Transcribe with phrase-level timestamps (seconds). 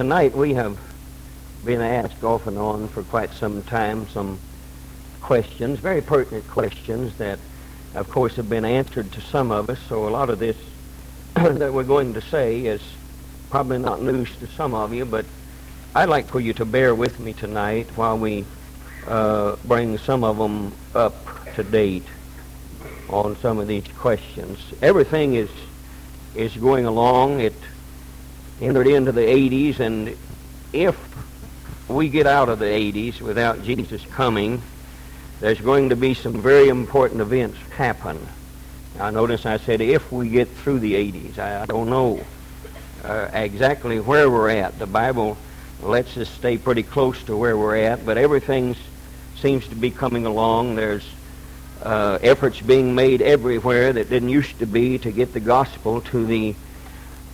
[0.00, 0.78] tonight we have
[1.62, 4.38] been asked off and on for quite some time some
[5.20, 7.38] questions, very pertinent questions that,
[7.94, 9.78] of course, have been answered to some of us.
[9.90, 10.56] So a lot of this
[11.34, 12.80] that we're going to say is
[13.50, 15.26] probably not news to some of you, but
[15.94, 18.46] I'd like for you to bear with me tonight while we
[19.06, 21.14] uh, bring some of them up
[21.56, 22.06] to date
[23.10, 24.60] on some of these questions.
[24.80, 25.50] Everything is
[26.34, 27.40] is going along.
[27.40, 27.52] It
[28.60, 30.16] entered into the 80s, and
[30.72, 30.96] if
[31.88, 34.62] we get out of the 80s without Jesus coming,
[35.40, 38.18] there's going to be some very important events happen.
[38.96, 41.38] Now, notice I said if we get through the 80s.
[41.38, 42.22] I, don't know
[43.02, 44.78] uh, exactly where we're at.
[44.78, 45.38] The Bible
[45.82, 48.76] lets us stay pretty close to where we're at, but everything
[49.40, 50.74] seems to be coming along.
[50.74, 51.08] There's
[51.82, 56.26] uh, efforts being made everywhere that didn't used to be to get the gospel to
[56.26, 56.54] the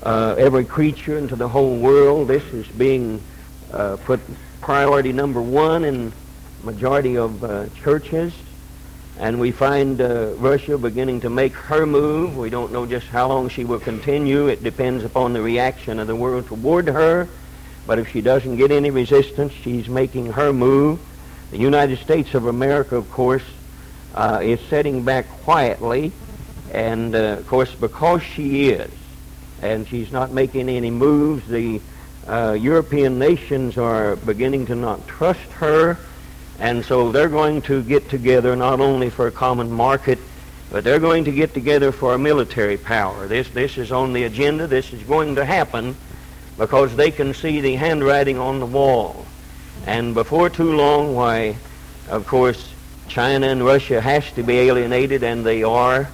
[0.02, 2.28] uh, every creature and to the whole world.
[2.28, 3.22] This is being
[3.72, 4.20] uh, put
[4.60, 6.12] priority number one in
[6.62, 8.32] majority of uh, churches.
[9.18, 12.36] And we find uh, Russia beginning to make her move.
[12.36, 14.48] We don't know just how long she will continue.
[14.48, 17.26] It depends upon the reaction of the world toward her.
[17.86, 21.00] But if she doesn't get any resistance, she's making her move.
[21.50, 23.44] The United States of America, of course,
[24.14, 26.12] uh, is setting back quietly.
[26.72, 28.90] And, uh, of course, because she is,
[29.62, 31.80] and she's not making any moves, the
[32.26, 35.98] uh, European nations are beginning to not trust her.
[36.58, 40.18] And so they're going to get together not only for a common market,
[40.70, 43.26] but they're going to get together for a military power.
[43.26, 44.66] This, this is on the agenda.
[44.66, 45.96] This is going to happen
[46.58, 49.26] because they can see the handwriting on the wall.
[49.86, 51.56] And before too long, why,
[52.08, 52.72] of course,
[53.08, 56.08] China and Russia has to be alienated, and they are.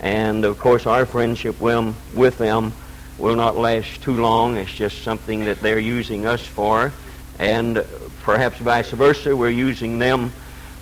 [0.00, 2.72] And, of course, our friendship with them
[3.18, 4.56] will not last too long.
[4.56, 6.92] It's just something that they're using us for.
[7.38, 7.84] And
[8.22, 10.32] perhaps vice versa, we're using them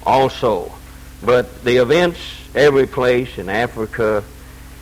[0.05, 0.73] also.
[1.23, 2.19] But the events
[2.55, 4.25] every place in Africa,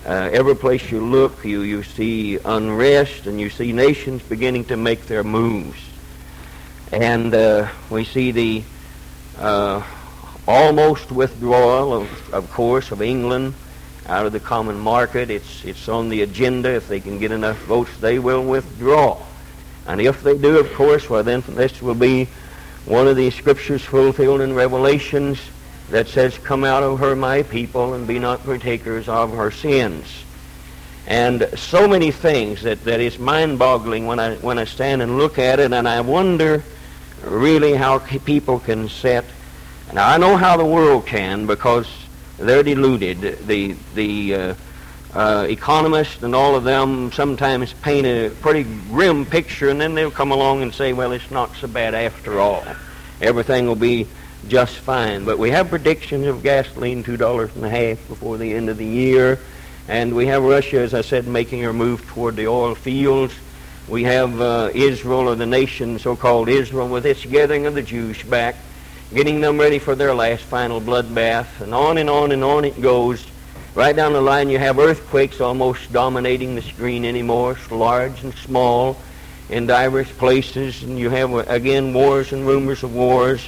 [0.06, 4.76] uh, every place you look, you, you see unrest and you see nations beginning to
[4.76, 5.78] make their moves.
[6.92, 8.62] And uh, we see the
[9.38, 9.82] uh,
[10.46, 13.54] almost withdrawal, of, of course, of England
[14.08, 15.30] out of the common market.
[15.30, 16.74] It's, it's on the agenda.
[16.74, 19.22] If they can get enough votes, they will withdraw.
[19.86, 22.28] And if they do, of course, well, then this will be
[22.84, 25.38] one of the scriptures fulfilled in Revelations
[25.90, 30.04] that says, Come out of her, my people, and be not partakers of her sins.
[31.06, 35.38] And so many things that, that is mind-boggling when I, when I stand and look
[35.38, 36.62] at it, and I wonder
[37.24, 39.24] really how people can set.
[39.92, 41.86] Now, I know how the world can because
[42.38, 43.46] they're deluded.
[43.46, 44.54] The, the uh,
[45.14, 50.10] uh, economists and all of them sometimes paint a pretty grim picture, and then they'll
[50.10, 52.64] come along and say, well, it's not so bad after all.
[53.20, 54.06] Everything will be
[54.46, 55.24] just fine.
[55.24, 58.86] But we have predictions of gasoline $2 and a half before the end of the
[58.86, 59.38] year.
[59.88, 63.34] And we have Russia, as I said, making her move toward the oil fields.
[63.88, 68.22] We have uh, Israel, or the nation so-called Israel, with its gathering of the Jews
[68.22, 68.56] back
[69.12, 72.80] getting them ready for their last final bloodbath, and on and on and on it
[72.80, 73.26] goes.
[73.74, 78.98] Right down the line, you have earthquakes almost dominating the screen anymore, large and small,
[79.50, 83.42] in diverse places, and you have, again, wars and rumors of wars,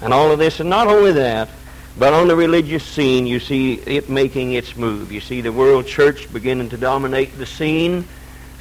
[0.00, 0.60] and all of this.
[0.60, 1.48] And not only that,
[1.98, 5.10] but on the religious scene, you see it making its move.
[5.10, 8.06] You see the world church beginning to dominate the scene,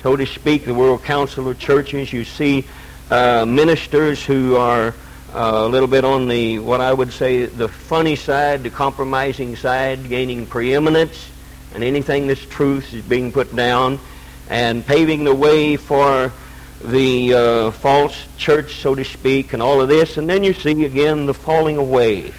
[0.02, 2.12] so to speak, the world council of churches.
[2.12, 2.66] You see
[3.12, 4.94] uh, ministers who are uh,
[5.34, 10.10] a little bit on the what I would say the funny side, the compromising side,
[10.10, 11.30] gaining preeminence,
[11.74, 14.00] and anything that's truth is being put down,
[14.50, 16.32] and paving the way for
[16.84, 20.18] the uh, false church, so to speak, and all of this.
[20.18, 22.34] And then you see again the falling away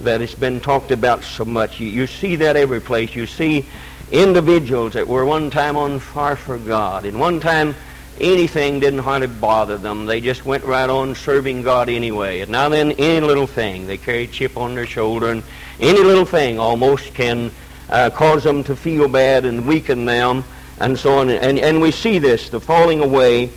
[0.00, 1.80] that has been talked about so much.
[1.80, 3.14] You, you see that every place.
[3.14, 3.66] You see
[4.10, 7.74] individuals that were one time on fire for God, and one time
[8.20, 10.06] anything didn't hardly bother them.
[10.06, 12.40] They just went right on serving God anyway.
[12.40, 15.42] And now then, any little thing, they carry a chip on their shoulder, and
[15.80, 17.50] any little thing almost can
[17.88, 20.44] uh, cause them to feel bad and weaken them,
[20.80, 21.30] and so on.
[21.30, 23.50] And, and we see this, the falling away,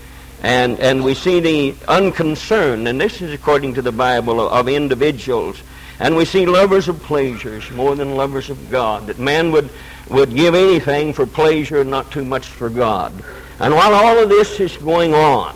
[0.44, 5.62] and, and we see the unconcern, and this is according to the Bible, of, individuals.
[6.00, 9.70] And we see lovers of pleasures more than lovers of God, that man would,
[10.10, 13.14] would give anything for pleasure and not too much for God.
[13.60, 15.56] And while all of this is going on,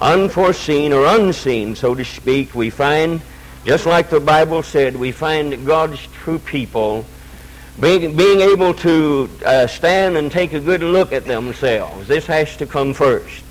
[0.00, 3.20] unforeseen or unseen, so to speak, we find,
[3.64, 7.04] just like the Bible said, we find God's true people
[7.78, 12.08] being, being able to uh, stand and take a good look at themselves.
[12.08, 13.44] This has to come first.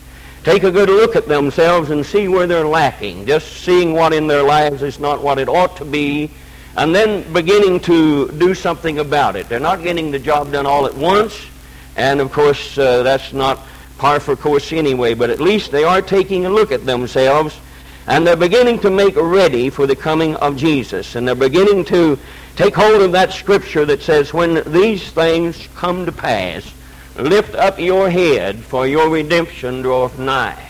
[0.45, 3.25] take a good look at themselves and see where they're lacking.
[3.25, 6.29] Just seeing what in their lives is not what it ought to be,
[6.77, 9.49] and then beginning to do something about it.
[9.49, 11.47] They're not getting the job done all at once,
[11.95, 13.59] and of course uh, that's not
[13.97, 17.59] par for course anyway, but at least they are taking a look at themselves
[18.07, 21.15] and they're beginning to make ready for the coming of Jesus.
[21.15, 22.19] And they're beginning to
[22.55, 26.71] take hold of that scripture that says, when these things come to pass,
[27.15, 30.69] lift up your head, for your redemption draweth nigh.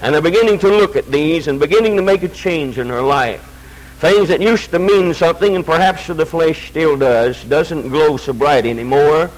[0.00, 3.02] And they're beginning to look at these and beginning to make a change in their
[3.02, 3.48] life.
[4.00, 8.16] Things that used to mean something, and perhaps to the flesh still does, doesn't glow
[8.16, 9.30] so bright anymore.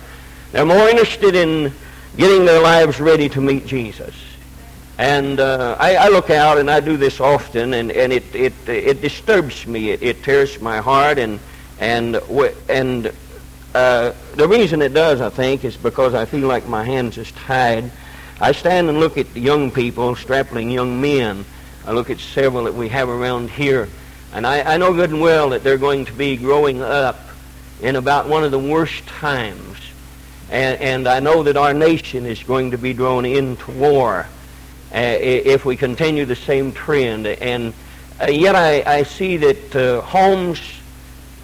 [0.52, 1.74] They're more interested in
[2.16, 4.14] getting their lives ready to meet Jesus.
[4.96, 8.52] And uh, I, I, look out, and I do this often, and, and it, it,
[8.68, 9.90] it disturbs me.
[9.90, 11.40] It, it tears my heart, and,
[11.80, 12.16] and,
[12.68, 13.12] and
[13.74, 17.32] uh, the reason it does, I think, is because I feel like my hands is
[17.32, 17.90] tied.
[18.40, 21.44] I stand and look at young people, strapping young men.
[21.84, 23.88] I look at several that we have around here,
[24.32, 27.18] and I, I know good and well that they're going to be growing up
[27.82, 29.78] in about one of the worst times.
[30.54, 34.28] And, and I know that our nation is going to be drawn into war
[34.94, 37.26] uh, if we continue the same trend.
[37.26, 37.74] And
[38.20, 40.60] uh, yet I, I see that uh, homes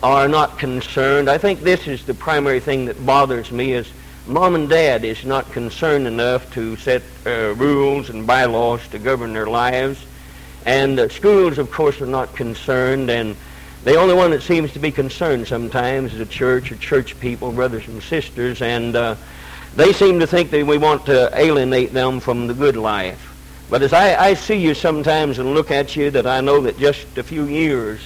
[0.01, 1.29] are not concerned.
[1.29, 3.91] I think this is the primary thing that bothers me is
[4.29, 9.33] mom and dad is not concerned enough to set uh, rules and bylaws to govern
[9.33, 10.07] their lives.
[10.65, 13.11] And uh, schools, of course, are not concerned.
[13.11, 13.35] And
[13.85, 17.53] the only one that seems to be concerned sometimes is the church or church people,
[17.53, 18.61] brothers and sisters.
[18.63, 19.17] And uh,
[19.75, 23.27] they seem to think that we want to alienate them from the good life.
[23.71, 26.79] But as I, I see you sometimes and look at you, that I know that
[26.79, 28.01] just a few years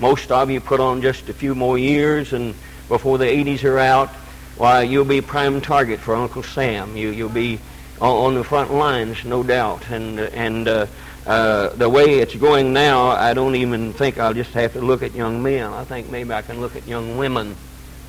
[0.00, 2.54] most of you put on just a few more years, and
[2.88, 4.08] before the 80s are out,
[4.56, 6.96] why, you'll be prime target for Uncle Sam.
[6.96, 7.58] You, you'll be
[8.00, 9.90] on, on the front lines, no doubt.
[9.90, 10.86] And, and uh,
[11.26, 15.02] uh, the way it's going now, I don't even think I'll just have to look
[15.02, 15.72] at young men.
[15.72, 17.56] I think maybe I can look at young women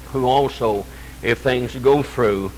[0.07, 0.85] who also,
[1.21, 2.51] if things go through,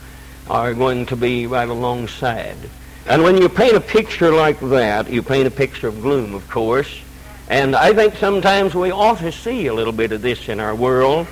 [0.50, 2.58] are going to be right alongside.
[3.06, 6.50] And when you paint a picture like that, you paint a picture of gloom, of
[6.50, 7.02] course.
[7.50, 10.74] And I think sometimes we ought to see a little bit of this in our
[10.74, 11.28] world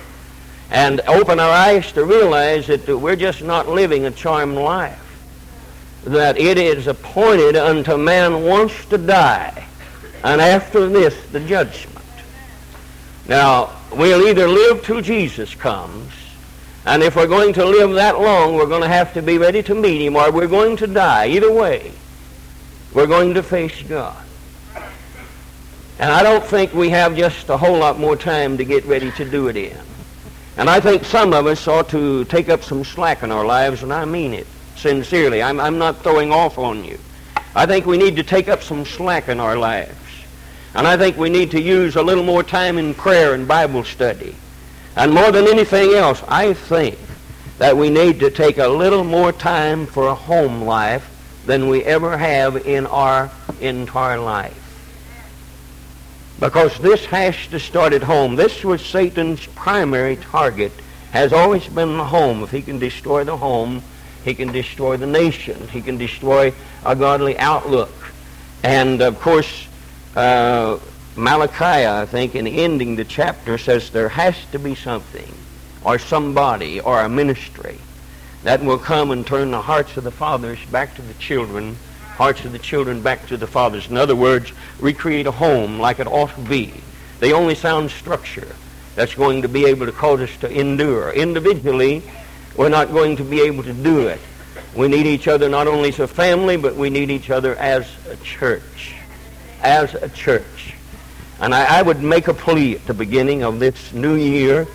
[0.70, 5.01] and open our eyes to realize that we're just not living a charmed life.
[6.04, 9.66] That it is appointed unto man once to die,
[10.24, 12.04] and after this the judgment.
[13.28, 16.12] Now, we'll either live till Jesus comes,
[16.84, 19.62] and if we're going to live that long, we're going to have to be ready
[19.62, 21.28] to meet him, or we're going to die.
[21.28, 21.92] Either way,
[22.92, 24.16] we're going to face God.
[26.00, 29.12] And I don't think we have just a whole lot more time to get ready
[29.12, 29.78] to do it in.
[30.56, 33.84] And I think some of us ought to take up some slack in our lives,
[33.84, 35.42] and I mean it sincerely.
[35.42, 36.98] I'm, I'm not throwing off on you.
[37.54, 39.96] I think we need to take up some slack in our lives.
[40.74, 43.84] And I think we need to use a little more time in prayer and Bible
[43.84, 44.34] study.
[44.96, 46.98] And more than anything else, I think
[47.58, 51.08] that we need to take a little more time for a home life
[51.46, 53.30] than we ever have in our
[53.60, 54.58] entire life.
[56.40, 58.34] Because this has to start at home.
[58.34, 60.72] This was Satan's primary target,
[61.12, 62.42] has always been the home.
[62.42, 63.82] If he can destroy the home,
[64.24, 65.68] he can destroy the nation.
[65.68, 66.52] He can destroy
[66.84, 67.92] a godly outlook.
[68.62, 69.66] And, of course,
[70.14, 70.78] uh,
[71.16, 75.34] Malachi, I think, in ending the chapter, says there has to be something
[75.84, 77.78] or somebody or a ministry
[78.44, 81.76] that will come and turn the hearts of the fathers back to the children
[82.12, 83.88] hearts of the children back to the fathers.
[83.88, 86.72] In other words, recreate a home like it ought to be.
[87.20, 88.54] The only sound structure
[88.94, 91.10] that's going to be able to cause us to endure.
[91.12, 92.02] Individually,
[92.56, 94.20] we're not going to be able to do it.
[94.74, 97.86] We need each other not only as a family, but we need each other as
[98.08, 98.94] a church.
[99.60, 100.74] As a church.
[101.40, 104.66] And I, I would make a plea at the beginning of this new year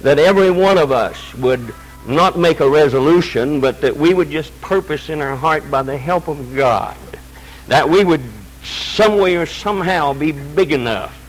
[0.00, 1.74] that every one of us would
[2.06, 5.96] not make a resolution, but that we would just purpose in our heart by the
[5.96, 6.96] help of God
[7.68, 8.22] that we would
[8.62, 11.21] some way or somehow be big enough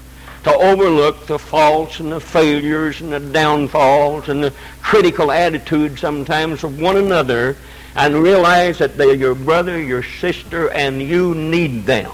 [0.43, 6.63] to overlook the faults and the failures and the downfalls and the critical attitude sometimes
[6.63, 7.55] of one another
[7.95, 12.11] and realize that they're your brother, your sister, and you need them.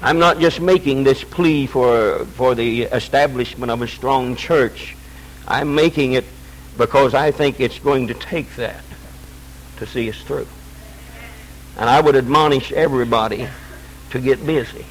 [0.00, 4.96] I'm not just making this plea for, for the establishment of a strong church.
[5.46, 6.24] I'm making it
[6.76, 8.84] because I think it's going to take that
[9.76, 10.46] to see us through.
[11.76, 13.48] And I would admonish everybody
[14.10, 14.86] to get busy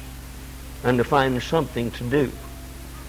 [0.84, 2.32] and to find something to do.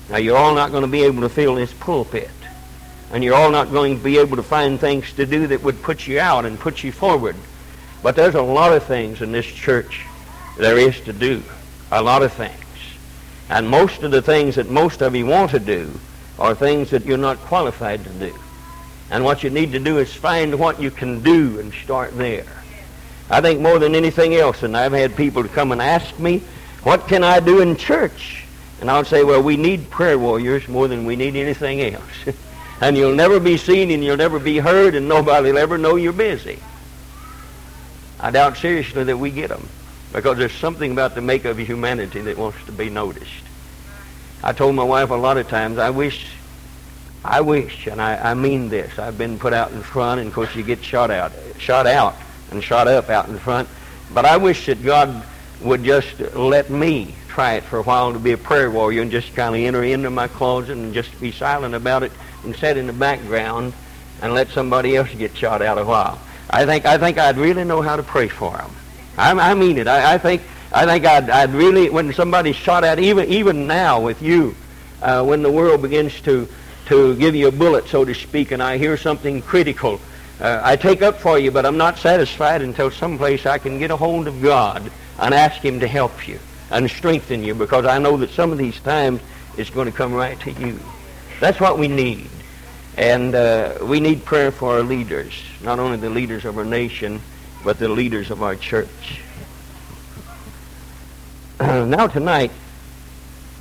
[0.10, 2.30] Now, you're all not going to be able to fill this pulpit.
[3.12, 5.82] And you're all not going to be able to find things to do that would
[5.82, 7.36] put you out and put you forward.
[8.04, 10.06] But there's a lot of things in this church
[10.58, 11.44] there is to do.
[11.92, 12.54] A lot of things.
[13.50, 16.00] And most of the things that most of you want to do
[16.38, 18.34] are things that you're not qualified to do.
[19.10, 22.46] And what you need to do is find what you can do and start there.
[23.30, 26.44] I think more than anything else, and I've had people come and ask me,
[26.84, 28.46] what can I do in church?
[28.82, 32.36] And I'll say, well, we need prayer warriors more than we need anything else.
[32.82, 35.96] and you'll never be seen and you'll never be heard and nobody will ever know
[35.96, 36.60] you're busy.
[38.20, 39.68] I doubt seriously that we get them
[40.14, 43.44] because there's something about the make of humanity that wants to be noticed.
[44.44, 46.28] I told my wife a lot of times, I wish,
[47.24, 48.98] I wish, and I, I mean this.
[48.98, 52.16] I've been put out in front, and of course you get shot out, shot out,
[52.52, 53.68] and shot up out in front.
[54.14, 55.24] But I wish that God
[55.62, 59.12] would just let me try it for a while to be a prayer warrior and
[59.12, 62.12] just kind of enter into my closet and just be silent about it
[62.44, 63.74] and sit in the background
[64.22, 66.20] and let somebody else get shot out a while.
[66.50, 68.72] I think I think I'd really know how to pray for them.
[69.18, 69.88] I, I mean it.
[69.88, 74.00] I, I think I think I'd, I'd really when somebody's shot at even even now
[74.02, 74.56] with you,
[75.02, 76.48] uh, when the world begins to
[76.88, 80.00] to give you a bullet, so to speak, and I hear something critical.
[80.42, 83.92] Uh, I take up for you, but I'm not satisfied until someplace I can get
[83.92, 84.90] a hold of God
[85.22, 86.40] and ask Him to help you
[86.72, 89.22] and strengthen you because I know that some of these times
[89.58, 90.80] it's going to come right to you.
[91.40, 92.30] That's what we need.
[92.98, 97.22] And uh, we need prayer for our leaders, not only the leaders of our nation,
[97.64, 99.22] but the leaders of our church.
[101.60, 102.52] now tonight,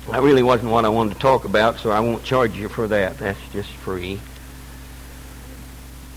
[0.09, 2.87] that really wasn't what I wanted to talk about, so I won't charge you for
[2.87, 3.17] that.
[3.17, 4.19] That's just free.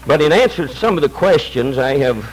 [0.07, 2.25] But in answer to some of the questions, I have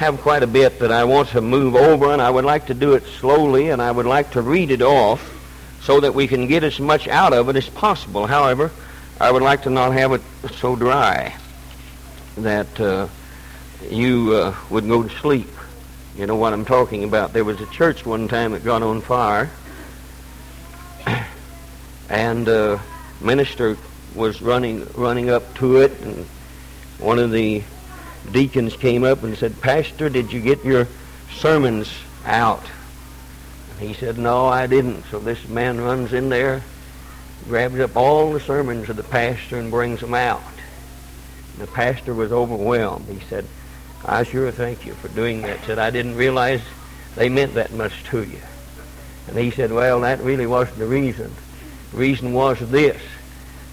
[0.00, 2.74] have quite a bit that I want to move over, and I would like to
[2.74, 5.20] do it slowly, and I would like to read it off
[5.82, 8.26] so that we can get as much out of it as possible.
[8.26, 8.70] However,
[9.20, 10.22] I would like to not have it
[10.56, 11.36] so dry
[12.38, 13.08] that uh,
[13.90, 15.50] you uh, would go to sleep.
[16.16, 17.34] You know what I'm talking about.
[17.34, 19.50] There was a church one time that got on fire,
[22.08, 22.78] and uh,
[23.20, 23.76] minister
[24.14, 26.24] was running running up to it, and
[26.98, 27.62] one of the
[28.32, 30.88] deacons came up and said, Pastor, did you get your
[31.32, 31.92] sermons
[32.24, 32.64] out?
[33.70, 35.04] And he said, No, I didn't.
[35.10, 36.62] So this man runs in there,
[37.48, 40.42] grabs up all the sermons of the pastor and brings them out.
[41.52, 43.06] And the pastor was overwhelmed.
[43.06, 43.46] He said,
[44.04, 45.64] I sure thank you for doing that.
[45.64, 46.62] Said, I didn't realize
[47.16, 48.40] they meant that much to you.
[49.28, 51.32] And he said, Well, that really wasn't the reason.
[51.92, 53.00] The reason was this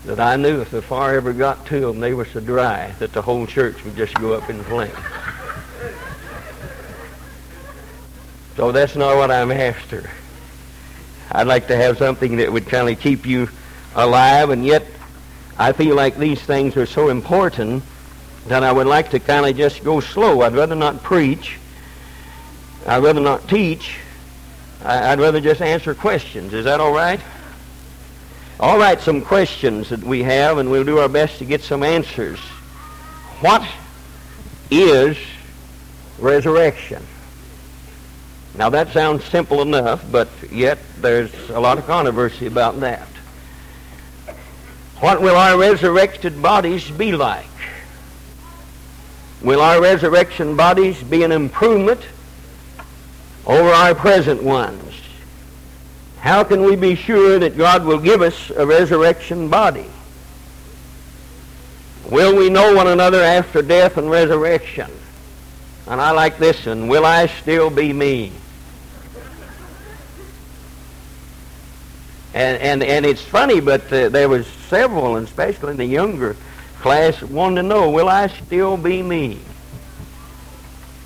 [0.05, 3.13] that I knew if the fire ever got to them, they were so dry that
[3.13, 4.97] the whole church would just go up in flames.
[8.55, 10.09] So that's not what I'm after.
[11.31, 13.49] I'd like to have something that would kind of keep you
[13.95, 14.85] alive, and yet
[15.59, 17.83] I feel like these things are so important
[18.47, 20.41] that I would like to kind of just go slow.
[20.41, 21.57] I'd rather not preach.
[22.85, 23.97] I'd rather not teach.
[24.83, 26.53] I'd rather just answer questions.
[26.53, 27.19] Is that all right?
[28.59, 31.83] All right, some questions that we have, and we'll do our best to get some
[31.83, 32.39] answers.
[33.39, 33.63] What
[34.71, 35.15] is
[36.17, 37.05] resurrection?
[38.55, 43.07] Now, that sounds simple enough, but yet there's a lot of controversy about that.
[45.01, 47.45] What will our resurrected bodies be like?
[49.43, 52.01] Will our resurrection bodies be an improvement
[53.45, 54.86] over our present ones?
[56.19, 59.85] How can we be sure that God will give us a resurrection body?
[62.09, 64.89] Will we know one another after death and resurrection?
[65.87, 66.87] And I like this one.
[66.87, 68.31] Will I still be me?
[72.33, 76.35] And, and, and it's funny, but uh, there was several, and especially in the younger
[76.81, 79.39] class, wanted to know, will I still be me?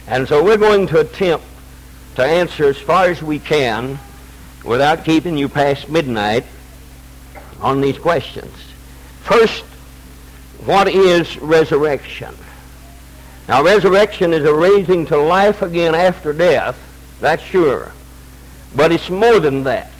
[0.07, 1.45] And so we're going to attempt
[2.15, 3.97] to answer as far as we can
[4.63, 6.45] without keeping you past midnight
[7.59, 8.53] on these questions.
[9.23, 9.63] First,
[10.65, 12.35] what is resurrection?
[13.47, 16.77] Now, resurrection is a raising to life again after death,
[17.19, 17.91] that's sure.
[18.75, 19.91] But it's more than that.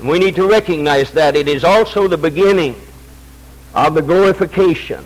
[0.00, 2.80] We need to recognize that it is also the beginning
[3.74, 5.04] of the glorification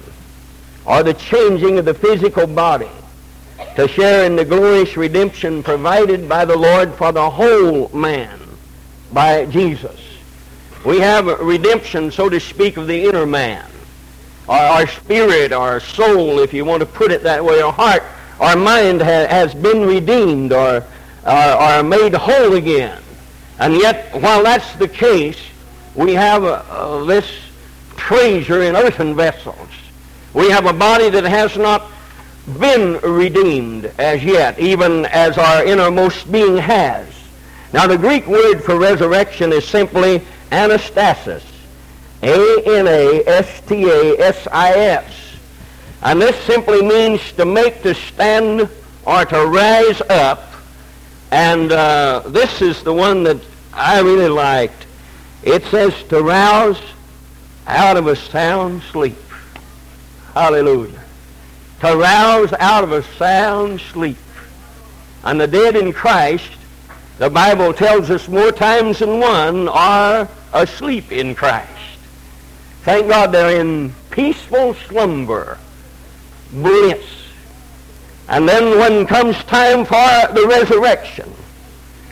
[0.84, 2.90] or the changing of the physical body
[3.76, 8.47] to share in the glorious redemption provided by the Lord for the whole man
[9.12, 10.00] by Jesus.
[10.84, 13.64] We have redemption, so to speak, of the inner man.
[14.48, 18.02] Our, spirit, our soul, if you want to put it that way, our heart,
[18.40, 20.84] our mind ha- has been redeemed or,
[21.26, 23.02] or, made whole again.
[23.58, 25.38] And yet, while that's the case,
[25.94, 27.30] we have uh, this
[27.96, 29.68] treasure in earthen vessels.
[30.32, 31.90] We have a body that has not
[32.58, 37.17] been redeemed as yet, even as our innermost being has.
[37.72, 41.42] Now the Greek word for resurrection is simply anastasis.
[42.22, 43.28] A-N-A-S-T-A-S-I-S.
[46.02, 48.68] And this simply means to make to stand
[49.04, 50.52] or to rise up.
[51.30, 53.38] And uh, this is the one that
[53.72, 54.86] I really liked.
[55.42, 56.80] It says to rouse
[57.66, 59.16] out of a sound sleep.
[60.34, 61.00] Hallelujah.
[61.80, 64.16] To rouse out of a sound sleep.
[65.24, 66.50] And the dead in Christ,
[67.18, 71.68] the Bible tells us more times than one, are asleep in Christ.
[72.82, 75.58] Thank God they're in peaceful slumber,
[76.52, 77.04] bliss.
[78.28, 81.32] And then when comes time for the resurrection,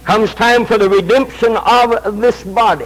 [0.04, 2.84] comes time for the redemption of this body,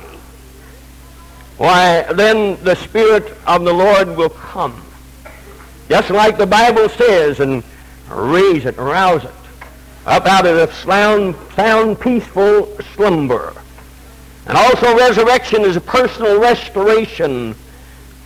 [1.56, 4.82] why, then the Spirit of the Lord will come.
[5.88, 7.62] Just like the Bible says, and
[8.08, 9.30] raise it, rouse it,
[10.06, 13.54] up out of a sound, sound peaceful slumber.
[14.46, 17.54] And also resurrection is a personal restoration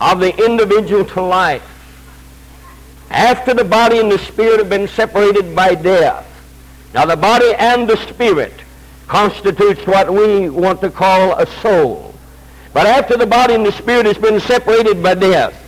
[0.01, 1.71] of the individual to life.
[3.09, 6.25] After the body and the spirit have been separated by death.
[6.93, 8.53] Now the body and the spirit
[9.07, 12.13] constitutes what we want to call a soul.
[12.73, 15.61] But after the body and the spirit has been separated by death,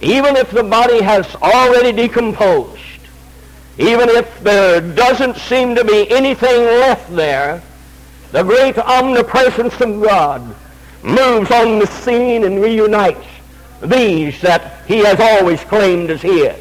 [0.00, 2.81] even if the body has already decomposed,
[3.78, 7.62] even if there doesn't seem to be anything left there,
[8.30, 10.54] the great omnipresence of God
[11.02, 13.26] moves on the scene and reunites
[13.82, 16.56] these that he has always claimed as his.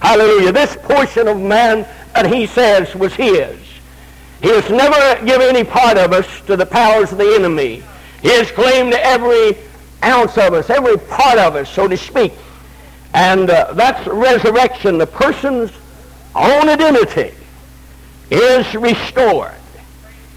[0.00, 0.52] Hallelujah.
[0.52, 3.56] This portion of man that he says was his.
[4.40, 7.82] He has never given any part of us to the powers of the enemy.
[8.22, 9.58] He has claimed every
[10.04, 12.32] ounce of us, every part of us, so to speak.
[13.14, 14.98] And uh, that's resurrection.
[14.98, 15.72] The person's
[16.34, 17.34] own identity
[18.30, 19.54] is restored,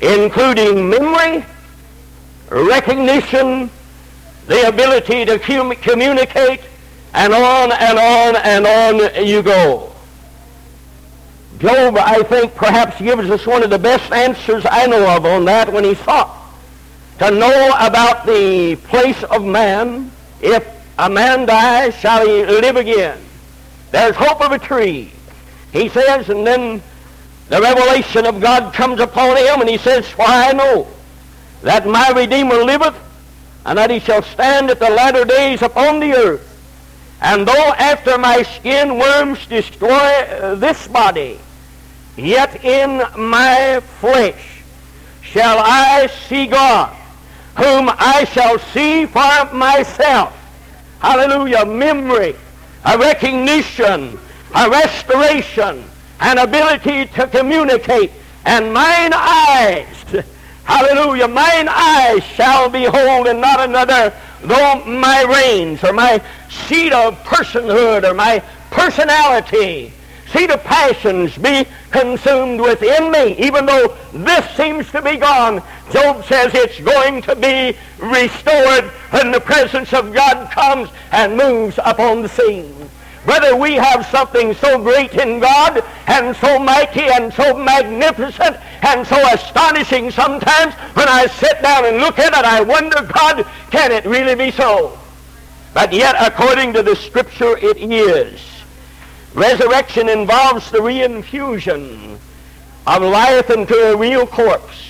[0.02, 1.46] including memory,
[2.50, 3.70] recognition,
[4.48, 6.62] the ability to com- communicate,
[7.14, 9.92] and on and on and on you go.
[11.60, 15.46] Job, I think, perhaps gives us one of the best answers I know of on
[15.46, 16.38] that when he sought
[17.22, 20.12] to know about the place of man.
[20.42, 23.20] If a man dies, shall he live again?
[23.92, 25.12] There's hope of a tree.
[25.72, 26.82] He says, and then
[27.50, 30.88] the revelation of God comes upon him, and he says, For I know
[31.62, 32.96] that my Redeemer liveth,
[33.66, 36.48] and that he shall stand at the latter days upon the earth.
[37.22, 41.40] And though after my skin worms destroy uh, this body,
[42.18, 44.64] yet in my flesh
[45.22, 46.98] shall I see God
[47.58, 50.36] whom I shall see for myself.
[51.00, 51.66] Hallelujah.
[51.66, 52.36] Memory,
[52.86, 54.18] a recognition,
[54.54, 55.84] a restoration,
[56.20, 58.12] an ability to communicate.
[58.46, 60.26] And mine eyes,
[60.64, 66.22] hallelujah, mine eyes shall behold and not another, though my reins or my
[66.68, 69.94] seat of personhood or my personality
[70.32, 73.36] see the passions be consumed within me.
[73.38, 75.62] Even though this seems to be gone,
[75.92, 81.78] Job says it's going to be restored when the presence of God comes and moves
[81.84, 82.81] upon the scene.
[83.26, 89.06] Brother, we have something so great in God and so mighty and so magnificent and
[89.06, 93.92] so astonishing sometimes when I sit down and look at it, I wonder, God, can
[93.92, 94.98] it really be so?
[95.74, 98.42] But yet, according to the Scripture, it is.
[99.36, 102.18] Resurrection involves the reinfusion
[102.88, 104.90] of life into a real corpse.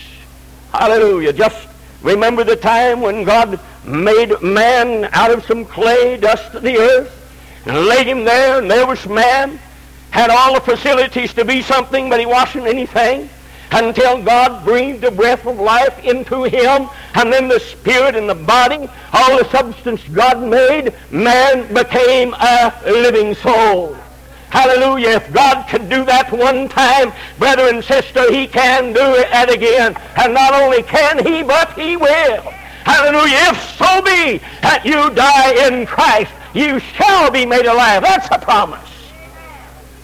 [0.74, 1.34] Hallelujah.
[1.34, 1.68] Just
[2.02, 7.21] remember the time when God made man out of some clay, dust of the earth,
[7.66, 9.60] and laid him there, and there was man,
[10.10, 13.30] had all the facilities to be something, but he wasn't anything
[13.72, 18.36] until God breathed a breath of life into him, and then the spirit and the
[18.36, 23.96] body, all the substance God made, man became a living soul.
[24.50, 25.12] Hallelujah.
[25.12, 29.96] If God could do that one time, brother and sister, he can do it again.
[30.18, 32.42] And not only can he, but he will.
[32.84, 33.52] Hallelujah.
[33.52, 38.02] If so be that you die in Christ, you shall be made alive.
[38.04, 38.92] That's a promise.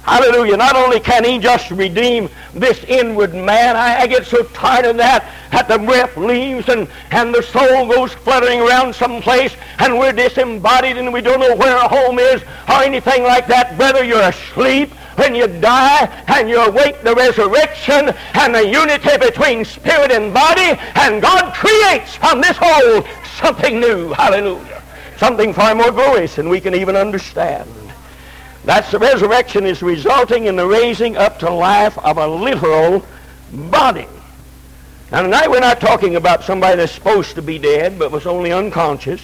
[0.08, 0.56] Hallelujah.
[0.56, 4.96] Not only can he just redeem this inward man, I, I, get so tired of
[4.96, 10.14] that, that the breath leaves and, and the soul goes fluttering around someplace and we're
[10.14, 13.76] disembodied and we don't know where our home is or anything like that.
[13.76, 19.66] Brother, you're asleep when you die and you await the resurrection and the unity between
[19.66, 23.04] spirit and body and God creates from this whole
[23.42, 24.14] something new.
[24.14, 24.77] Hallelujah.
[25.18, 27.70] Something far more glorious than we can even understand.
[28.66, 33.04] That's the resurrection is resulting in the raising up to life of a literal
[33.52, 34.08] body.
[35.12, 38.52] Now tonight we're not talking about somebody that's supposed to be dead but was only
[38.52, 39.22] unconscious.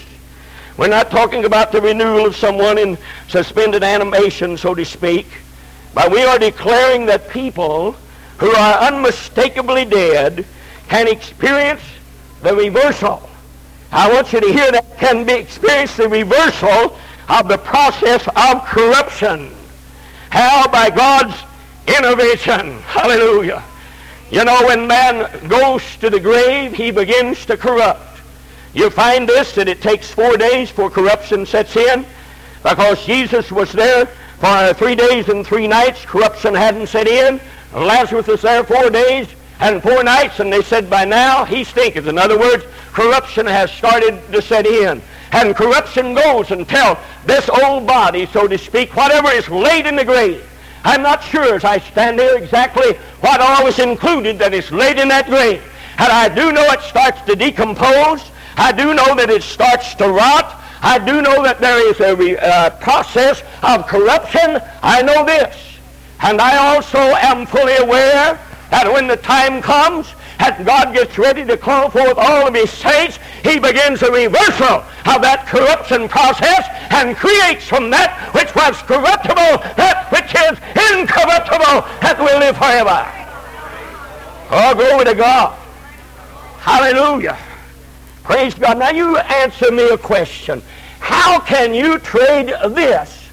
[0.77, 5.27] We're not talking about the renewal of someone in suspended animation, so to speak.
[5.93, 7.95] But we are declaring that people
[8.37, 10.45] who are unmistakably dead
[10.87, 11.81] can experience
[12.41, 13.29] the reversal.
[13.95, 16.97] I want you to hear that can be experienced the reversal
[17.29, 19.51] of the process of corruption.
[20.31, 20.67] How?
[20.67, 21.35] By God's
[21.85, 22.79] innovation.
[22.87, 23.63] Hallelujah.
[24.31, 28.19] You know, when man goes to the grave, he begins to corrupt.
[28.73, 32.03] You find this, that it takes four days for corruption sets in.
[32.63, 34.07] Because Jesus was there
[34.39, 37.39] for three days and three nights, corruption hadn't set in.
[37.71, 39.27] Lazarus was there four days
[39.63, 42.07] and four nights, and they said by now he stinketh.
[42.07, 45.01] In other words, corruption has started to set in.
[45.31, 50.03] And corruption goes until this old body, so to speak, whatever is laid in the
[50.03, 50.45] grave.
[50.83, 54.99] I'm not sure as I stand there exactly what all is included that is laid
[54.99, 55.63] in that grave.
[55.97, 58.31] And I do know it starts to decompose.
[58.57, 60.61] I do know that it starts to rot.
[60.81, 64.59] I do know that there is a uh, process of corruption.
[64.81, 65.55] I know this.
[66.19, 68.37] And I also am fully aware
[68.73, 72.71] that when the time comes and God gets ready to call forth all of his
[72.71, 78.73] saints, he begins a reversal of that corruption process and creates from that which was
[78.89, 80.57] corruptible that which is
[80.89, 83.05] incorruptible and will live forever.
[84.49, 85.53] Oh, glory to God.
[86.57, 87.37] Hallelujah.
[88.23, 88.79] Praise God.
[88.79, 90.63] Now you answer me a question.
[90.99, 93.29] How can you trade this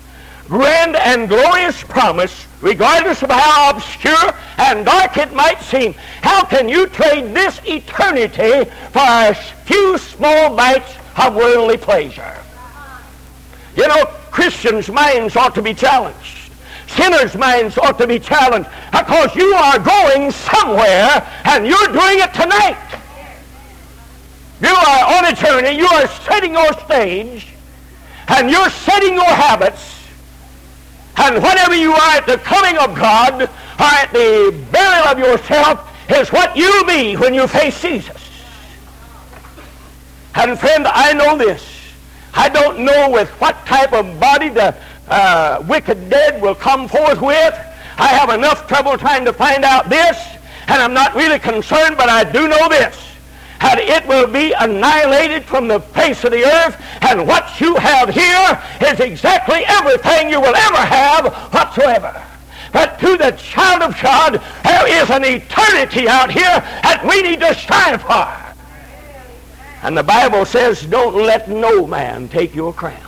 [0.48, 6.68] grand and glorious promise, regardless of how obscure and dark it might seem, how can
[6.68, 12.36] you trade this eternity for a few small bites of worldly pleasure?
[13.76, 16.50] You know, Christians' minds ought to be challenged.
[16.88, 22.34] Sinners' minds ought to be challenged because you are going somewhere and you're doing it
[22.34, 22.76] tonight.
[24.60, 25.78] You are on a journey.
[25.78, 27.46] You are setting your stage
[28.28, 29.99] and you're setting your habits
[31.16, 35.88] and whatever you are at the coming of God or at the burial of yourself
[36.10, 38.16] is what you'll be when you face Jesus.
[40.34, 41.66] And friend, I know this.
[42.32, 44.74] I don't know with what type of body the
[45.08, 47.54] uh, wicked dead will come forth with.
[47.98, 50.16] I have enough trouble trying to find out this,
[50.68, 53.09] and I'm not really concerned, but I do know this
[53.60, 56.82] and it will be annihilated from the face of the earth.
[57.02, 62.24] And what you have here is exactly everything you will ever have whatsoever.
[62.72, 67.40] But to the child of God, there is an eternity out here that we need
[67.40, 68.36] to strive for.
[69.82, 73.00] And the Bible says, don't let no man take your crown.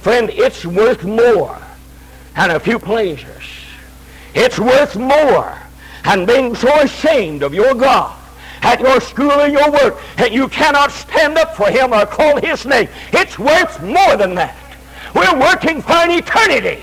[0.00, 1.58] Friend, it's worth more
[2.36, 3.44] than a few pleasures.
[4.34, 5.58] It's worth more
[6.04, 8.23] than being so ashamed of your God
[8.64, 12.40] at your school or your work, and you cannot stand up for him or call
[12.40, 12.88] his name.
[13.12, 14.56] It's worth more than that.
[15.14, 16.82] We're working for an eternity,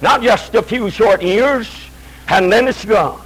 [0.00, 1.70] not just a few short years,
[2.28, 3.20] and then it's gone.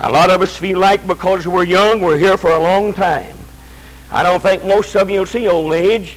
[0.00, 3.36] A lot of us feel like because we're young, we're here for a long time.
[4.10, 6.16] I don't think most of you will see old age.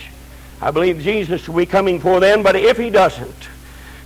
[0.60, 3.50] I believe Jesus will be coming for then, but if he doesn't,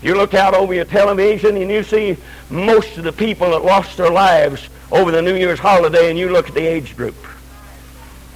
[0.01, 2.17] you look out over your television and you see
[2.49, 6.29] most of the people that lost their lives over the New Year's holiday and you
[6.29, 7.15] look at the age group.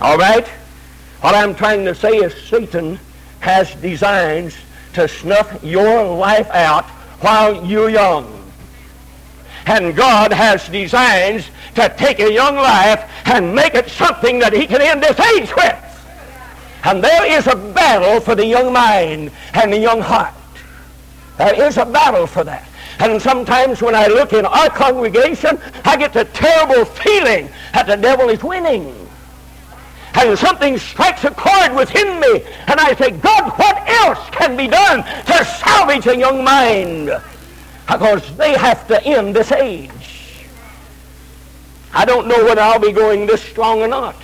[0.02, 0.48] All right?
[1.22, 3.00] What I'm trying to say is Satan
[3.40, 4.56] has designs
[4.94, 6.86] to snuff your life out
[7.22, 8.38] while you're young.
[9.68, 14.66] And God has designs to take a young life and make it something that he
[14.66, 15.78] can end this age with.
[16.84, 20.34] And there is a battle for the young mind and the young heart.
[21.38, 22.68] There is a battle for that.
[23.02, 27.98] And sometimes when I look in our congregation, I get the terrible feeling that the
[27.98, 28.96] devil is winning.
[30.14, 34.68] And something strikes a chord within me, and I say, God, what else can be
[34.68, 37.10] done to salvage a young mind?
[37.88, 40.46] Because they have to end this age.
[41.94, 44.16] I don't know whether I'll be going this strong or not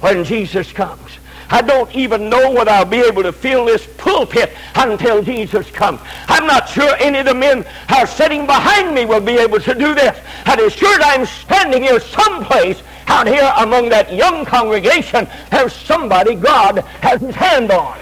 [0.00, 1.18] when Jesus comes.
[1.52, 6.00] I don't even know whether I'll be able to fill this pulpit until Jesus comes.
[6.26, 9.60] I'm not sure any of the men who are sitting behind me will be able
[9.60, 10.18] to do this.
[10.46, 16.78] As sure I'm standing here someplace out here among that young congregation, there's somebody God
[17.02, 17.98] has his hand on.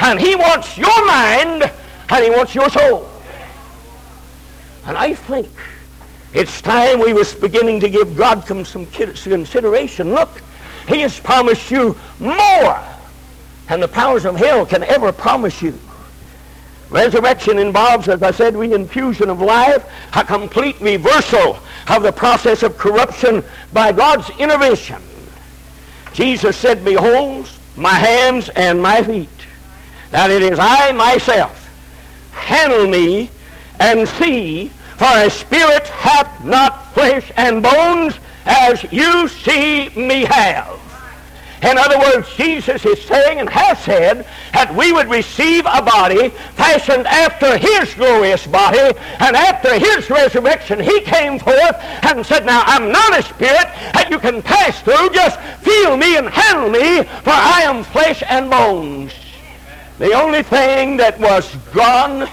[0.00, 1.72] And he wants your mind
[2.10, 3.10] and he wants your soul.
[4.84, 5.48] And I think
[6.34, 10.12] it's time we was beginning to give God some consideration.
[10.12, 10.42] Look,
[10.90, 12.78] he has promised you more
[13.68, 15.78] than the powers of hell can ever promise you.
[16.90, 21.56] Resurrection involves, as I said, reinfusion of life, a complete reversal
[21.88, 25.00] of the process of corruption by God's intervention.
[26.12, 29.28] Jesus said, Behold, my hands and my feet,
[30.10, 31.56] that it is I myself.
[32.32, 33.30] Handle me
[33.78, 40.80] and see, for a spirit hath not flesh and bones, as you see me have.
[41.62, 46.30] In other words, Jesus is saying and has said that we would receive a body
[46.56, 52.62] fashioned after his glorious body, and after his resurrection he came forth and said, Now
[52.64, 57.02] I'm not a spirit that you can pass through, just feel me and handle me,
[57.02, 59.12] for I am flesh and bones.
[59.98, 62.26] The only thing that was gone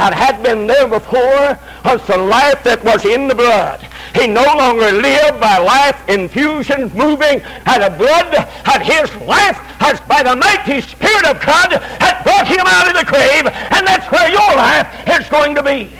[0.00, 3.86] had had been there before was the life that was in the blood.
[4.14, 10.00] He no longer lived by life infusion, moving out of blood, and his life has
[10.08, 14.10] by the mighty Spirit of God has brought him out of the grave, and that's
[14.10, 14.88] where your life
[15.20, 15.92] is going to be.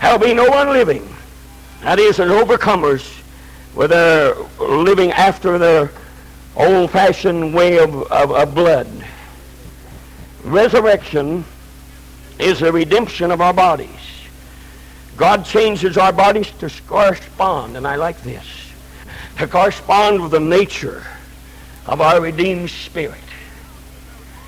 [0.00, 1.06] There'll be no one living.
[1.82, 3.22] That is, as overcomers
[3.74, 5.90] with their living after their
[6.56, 8.88] old-fashioned way of, of, of blood.
[10.42, 11.44] Resurrection
[12.38, 13.88] is the redemption of our bodies.
[15.16, 18.46] God changes our bodies to correspond, and I like this,
[19.38, 21.06] to correspond with the nature
[21.86, 23.18] of our redeemed spirit.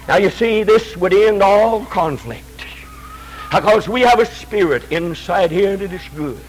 [0.06, 2.44] Now you see, this would end all conflict.
[3.50, 6.40] Because we have a spirit inside here that is good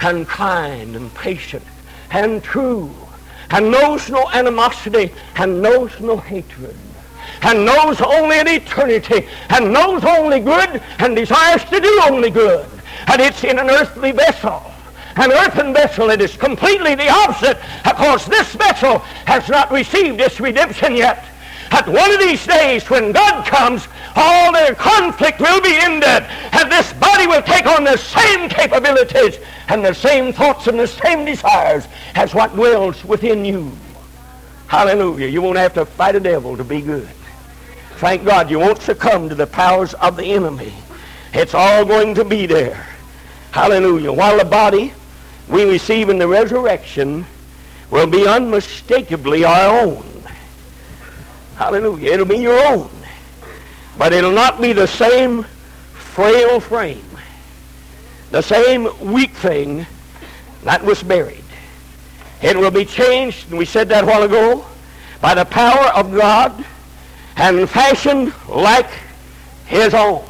[0.00, 1.62] and kind and patient
[2.10, 2.92] and true
[3.50, 6.76] and knows no animosity and knows no hatred
[7.42, 12.68] and knows only an eternity and knows only good and desires to do only good
[13.08, 14.62] and it's in an earthly vessel.
[15.16, 20.40] An earthen vessel, it is completely the opposite because this vessel has not received its
[20.40, 21.24] redemption yet.
[21.70, 26.70] At one of these days when God comes, all their conflict will be ended and
[26.70, 31.24] this body will take on the same capabilities and the same thoughts and the same
[31.24, 33.72] desires as what dwells within you.
[34.74, 35.28] Hallelujah.
[35.28, 37.08] You won't have to fight a devil to be good.
[37.98, 40.72] Thank God you won't succumb to the powers of the enemy.
[41.32, 42.84] It's all going to be there.
[43.52, 44.12] Hallelujah.
[44.12, 44.92] While the body
[45.48, 47.24] we receive in the resurrection
[47.88, 50.04] will be unmistakably our own.
[51.54, 52.10] Hallelujah.
[52.10, 52.90] It'll be your own.
[53.96, 55.44] But it'll not be the same
[55.92, 57.06] frail frame,
[58.32, 59.86] the same weak thing
[60.64, 61.43] that was buried.
[62.44, 64.66] It will be changed, and we said that a while ago,
[65.22, 66.62] by the power of God
[67.36, 68.90] and fashioned like
[69.64, 70.22] his own.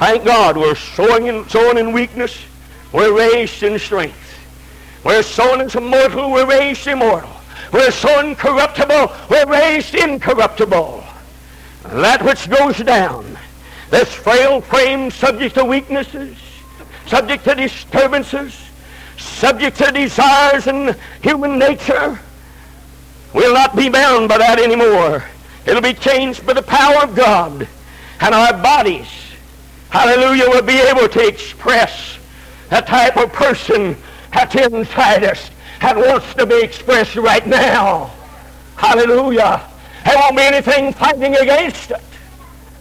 [0.00, 2.36] Thank God we're sowing in, sowing in weakness.
[2.92, 4.16] We're raised in strength.
[5.04, 7.30] We're sowing as mortal, We're raised immortal.
[7.72, 9.12] We're sown corruptible.
[9.30, 11.04] We're raised incorruptible.
[11.84, 13.38] That which goes down,
[13.90, 16.36] this frail frame subject to weaknesses,
[17.06, 18.67] subject to disturbances,
[19.18, 22.18] subject to desires and human nature,
[23.34, 25.22] We'll not be bound by that anymore.
[25.66, 27.68] It'll be changed by the power of God.
[28.20, 29.06] And our bodies
[29.90, 32.18] hallelujah, will be able to express
[32.70, 33.96] the type of person
[34.32, 35.50] that's inside us
[35.80, 38.10] that wants to be expressed right now.
[38.76, 39.62] Hallelujah.
[40.04, 42.02] There won't be anything fighting against it.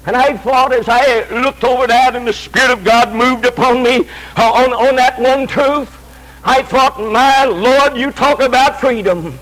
[0.05, 3.83] And I thought as I looked over that and the Spirit of God moved upon
[3.83, 5.96] me uh, on, on that one truth,
[6.43, 9.37] I thought, my Lord, you talk about freedom.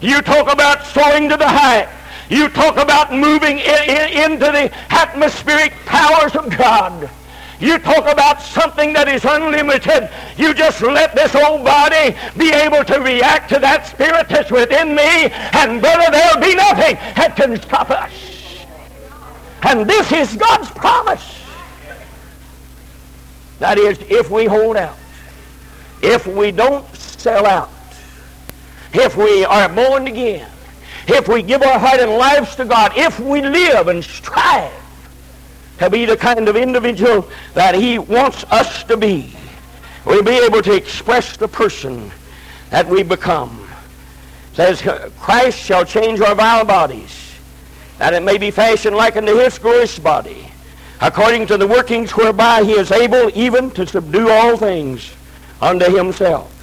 [0.00, 1.88] You talk about soaring to the height.
[2.28, 7.10] You talk about moving in, in, into the atmospheric powers of God.
[7.60, 10.08] You talk about something that is unlimited.
[10.38, 14.94] You just let this old body be able to react to that spirit that's within
[14.94, 18.12] me, and brother, there'll be nothing that can stop us.
[19.62, 21.36] And this is God's promise.
[23.58, 24.96] That is, if we hold out,
[26.02, 27.70] if we don't sell out,
[28.92, 30.50] if we are born again,
[31.06, 34.72] if we give our heart and lives to God, if we live and strive
[35.78, 39.34] to be the kind of individual that he wants us to be,
[40.04, 42.10] we'll be able to express the person
[42.70, 43.68] that we become.
[44.52, 47.34] It says, Christ shall change our vile bodies,
[47.98, 50.50] that it may be fashioned like unto his glorious body,
[51.00, 55.14] according to the workings whereby he is able even to subdue all things
[55.60, 56.56] unto himself.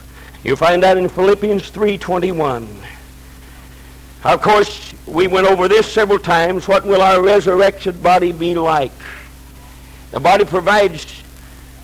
[0.43, 2.67] You find that in Philippians 3.21.
[4.23, 6.67] Of course, we went over this several times.
[6.67, 8.91] What will our resurrected body be like?
[10.11, 11.05] The body provides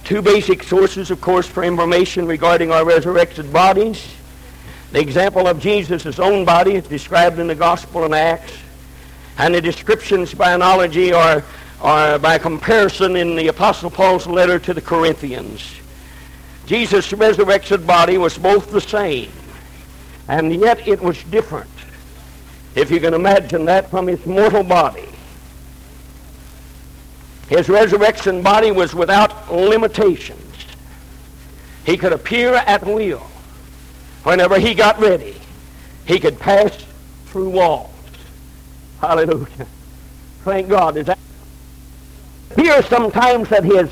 [0.04, 4.06] two basic sources, of course, for information regarding our resurrected bodies.
[4.92, 8.54] The example of Jesus' own body is described in the Gospel and Acts,
[9.38, 11.44] and the descriptions by analogy are,
[11.82, 15.64] or by comparison in the Apostle Paul's letter to the Corinthians.
[16.66, 19.32] Jesus' resurrected body was both the same,
[20.28, 21.70] and yet it was different.
[22.76, 25.10] If you can imagine that from his mortal body.
[27.50, 30.40] His resurrection body was without limitations.
[31.86, 33.22] He could appear at will.
[34.24, 35.36] Whenever he got ready,
[36.06, 36.86] he could pass
[37.26, 37.92] through walls.
[39.02, 39.68] Hallelujah.
[40.46, 40.96] Thank God.
[40.98, 41.20] Is that
[42.56, 43.90] here sometimes that his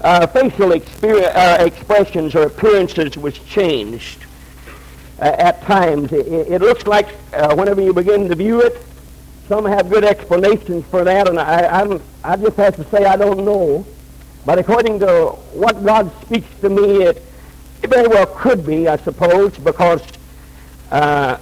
[0.00, 4.24] uh, facial uh, expressions or appearances was changed
[5.20, 6.12] uh, at times.
[6.12, 8.80] It, it looks like uh, whenever you begin to view it,
[9.48, 13.16] some have good explanations for that, and I, I'm, I just have to say I
[13.16, 13.84] don't know.
[14.44, 17.22] But according to what God speaks to me, it,
[17.82, 20.02] it very well could be, I suppose, because
[20.90, 21.38] uh,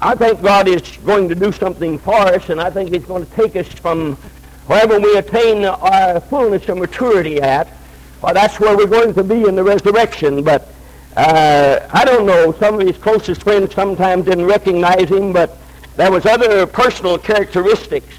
[0.00, 3.24] I think God is going to do something for us, and I think He's going
[3.24, 4.18] to take us from
[4.66, 7.68] wherever we attain our fullness of maturity at.
[8.22, 10.42] Well, that's where we're going to be in the resurrection.
[10.42, 10.68] But
[11.16, 12.52] uh, I don't know.
[12.52, 15.58] Some of his closest friends sometimes didn't recognize him, but
[15.96, 18.16] there was other personal characteristics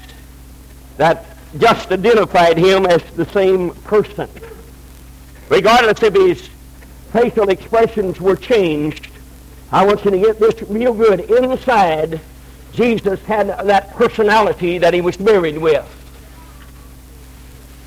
[0.96, 1.26] that
[1.58, 4.28] just identified him as the same person.
[5.48, 6.48] Regardless if his
[7.12, 9.08] facial expressions were changed,
[9.72, 11.20] I want you to get this real good.
[11.20, 12.20] Inside,
[12.72, 15.84] Jesus had that personality that he was buried with.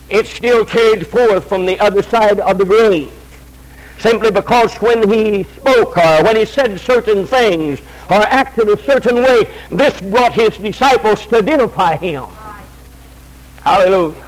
[0.10, 3.12] It still carried forth from the other side of the grave.
[4.00, 9.16] Simply because when he spoke or when he said certain things or acted a certain
[9.16, 12.26] way, this brought his disciples to identify him.
[13.64, 14.26] Hallelujah.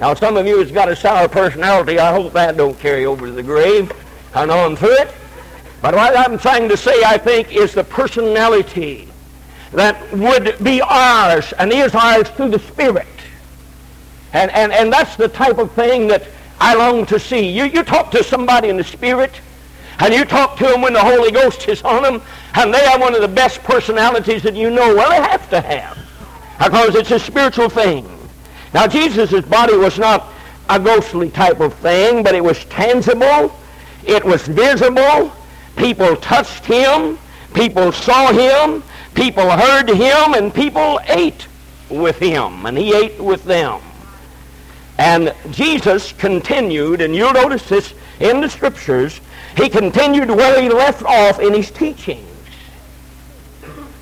[0.00, 1.98] Now, some of you has got a sour personality.
[1.98, 3.90] I hope that don't carry over to the grave
[4.34, 5.14] and on through it.
[5.80, 9.08] But what I'm trying to say, I think, is the personality
[9.72, 13.06] that would be ours and is ours through the Spirit.
[14.34, 16.26] And, and, and that's the type of thing that
[16.60, 17.48] I long to see.
[17.48, 19.32] You, you talk to somebody in the Spirit,
[20.00, 22.20] and you talk to them when the Holy Ghost is on them,
[22.54, 24.94] and they are one of the best personalities that you know.
[24.94, 25.96] Well, they have to have,
[26.58, 28.06] because it's a spiritual thing.
[28.74, 30.26] Now, Jesus' body was not
[30.68, 33.56] a ghostly type of thing, but it was tangible.
[34.04, 35.32] It was visible.
[35.76, 37.18] People touched him.
[37.52, 38.82] People saw him.
[39.14, 40.34] People heard him.
[40.34, 41.46] And people ate
[41.88, 42.66] with him.
[42.66, 43.80] And he ate with them.
[44.98, 49.20] And Jesus continued, and you'll notice this in the scriptures,
[49.56, 52.28] he continued where he left off in his teachings.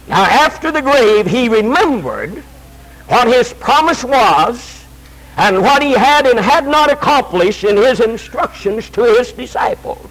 [0.09, 2.42] Now, after the grave, he remembered
[3.09, 4.85] what his promise was
[5.37, 10.07] and what he had and had not accomplished in his instructions to his disciples.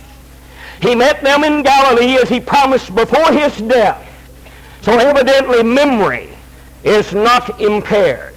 [0.82, 4.08] He met them in Galilee as he promised before his death.
[4.82, 6.30] So evidently memory
[6.84, 8.31] is not impaired.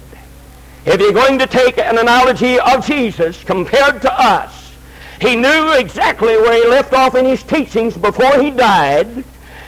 [0.85, 4.73] If you're going to take an analogy of Jesus compared to us,
[5.19, 9.23] he knew exactly where he left off in his teachings before he died.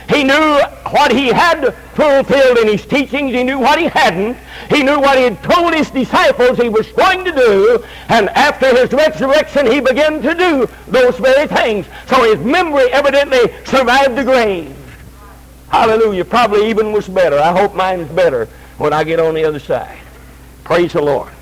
[0.08, 3.32] He knew what he had fulfilled in his teachings.
[3.32, 4.36] He knew what he hadn't.
[4.70, 7.84] He knew what he had told his disciples he was going to do.
[8.08, 11.86] And after his resurrection, he began to do those very things.
[12.06, 14.74] So his memory evidently survived the grave.
[15.68, 16.24] Hallelujah.
[16.24, 17.38] Probably even was better.
[17.38, 18.46] I hope mine's better
[18.78, 19.98] when I get on the other side.
[20.68, 21.32] Praise the Lord.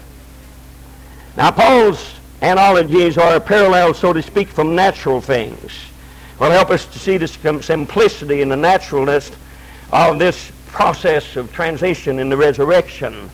[1.37, 5.73] Now, Paul's analogies are a parallel, so to speak, from natural things.
[6.39, 9.33] Will help us to see the simplicity and the naturalness
[9.93, 13.29] of this process of transition in the resurrection.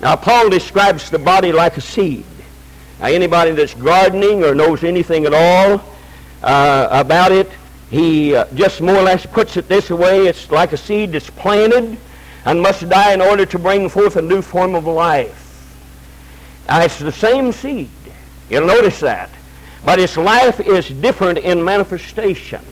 [0.00, 2.24] Now, Paul describes the body like a seed.
[2.98, 5.84] Now, anybody that's gardening or knows anything at all
[6.42, 7.50] uh, about it,
[7.90, 10.26] he uh, just more or less puts it this way.
[10.26, 11.98] It's like a seed that's planted
[12.48, 15.44] and must die in order to bring forth a new form of life.
[16.66, 17.90] Now, it's the same seed.
[18.48, 19.28] You'll notice that.
[19.84, 22.62] But its life is different in manifestation.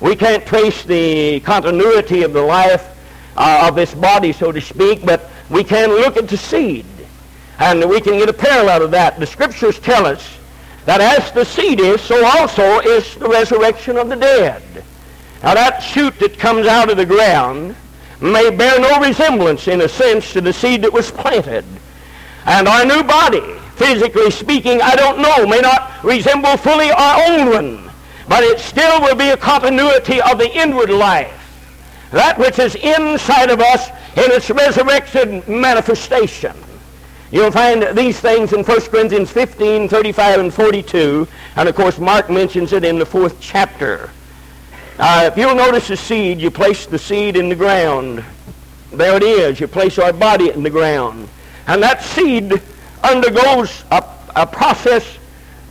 [0.00, 2.86] We can't trace the continuity of the life
[3.38, 6.84] uh, of this body, so to speak, but we can look at the seed.
[7.58, 9.18] And we can get a parallel of that.
[9.18, 10.36] The scriptures tell us
[10.84, 14.62] that as the seed is, so also is the resurrection of the dead.
[15.42, 17.74] Now that shoot that comes out of the ground
[18.20, 21.64] may bear no resemblance in a sense to the seed that was planted.
[22.46, 27.48] And our new body, physically speaking, I don't know, may not resemble fully our old
[27.48, 27.90] one,
[28.28, 31.32] but it still will be a continuity of the inward life.
[32.12, 36.56] That which is inside of us in its resurrection manifestation.
[37.32, 41.26] You'll find these things in 1 Corinthians 15, 35, and 42.
[41.56, 44.10] And of course, Mark mentions it in the fourth chapter.
[44.98, 48.24] Uh, if you'll notice the seed, you place the seed in the ground.
[48.92, 49.60] There it is.
[49.60, 51.28] You place our body in the ground.
[51.66, 52.62] And that seed
[53.04, 54.02] undergoes a,
[54.34, 55.18] a process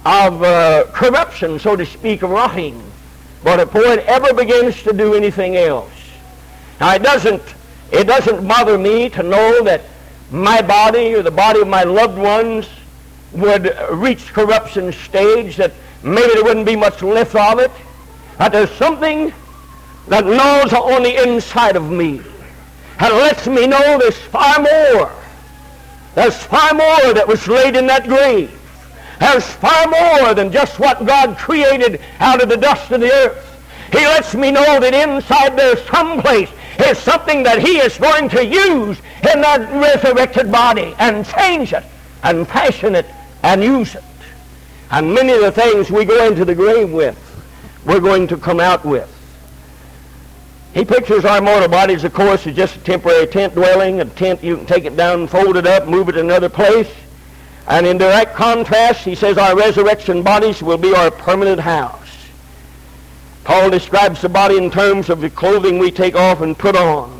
[0.06, 2.80] of uh, corruption, so to speak, of rotting,
[3.44, 5.92] but before it ever begins to do anything else.
[6.80, 7.42] Now it doesn't,
[7.92, 9.82] it doesn't bother me to know that
[10.30, 12.70] my body or the body of my loved ones
[13.32, 15.74] would reach corruption stage, that
[16.04, 17.72] maybe there wouldn't be much left of it.
[18.38, 19.34] But there's something
[20.08, 22.22] that gnaws on the inside of me
[23.00, 25.12] and lets me know there's far more.
[26.16, 28.52] There's far more that was laid in that grave.
[29.20, 33.52] There's far more than just what God created out of the dust of the earth.
[33.92, 38.30] He lets me know that inside there's some place is something that he is going
[38.30, 38.98] to use
[39.32, 41.84] in that resurrected body and change it
[42.24, 43.06] and fashion it
[43.44, 44.04] and use it.
[44.92, 47.18] And many of the things we go into the grave with,
[47.86, 49.12] we're going to come out with.
[50.74, 54.02] He pictures our mortal bodies, of course, as just a temporary tent dwelling.
[54.02, 56.92] A tent, you can take it down, fold it up, move it to another place.
[57.68, 62.02] And in direct contrast, he says our resurrection bodies will be our permanent house.
[63.46, 67.12] Paul describes the body in terms of the clothing we take off and put on.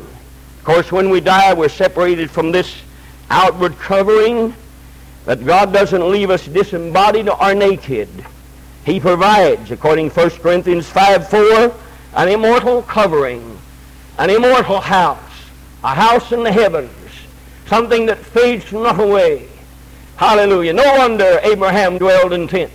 [0.58, 2.76] Of course, when we die, we're separated from this
[3.30, 4.54] outward covering,
[5.24, 8.08] but God doesn't leave us disembodied or naked.
[8.86, 11.74] He provides, according to 1 Corinthians 5, 4,
[12.14, 13.58] an immortal covering,
[14.16, 15.18] an immortal house,
[15.82, 16.92] a house in the heavens,
[17.66, 19.48] something that fades not away.
[20.14, 20.72] Hallelujah.
[20.72, 22.72] No wonder Abraham dwelled in tents.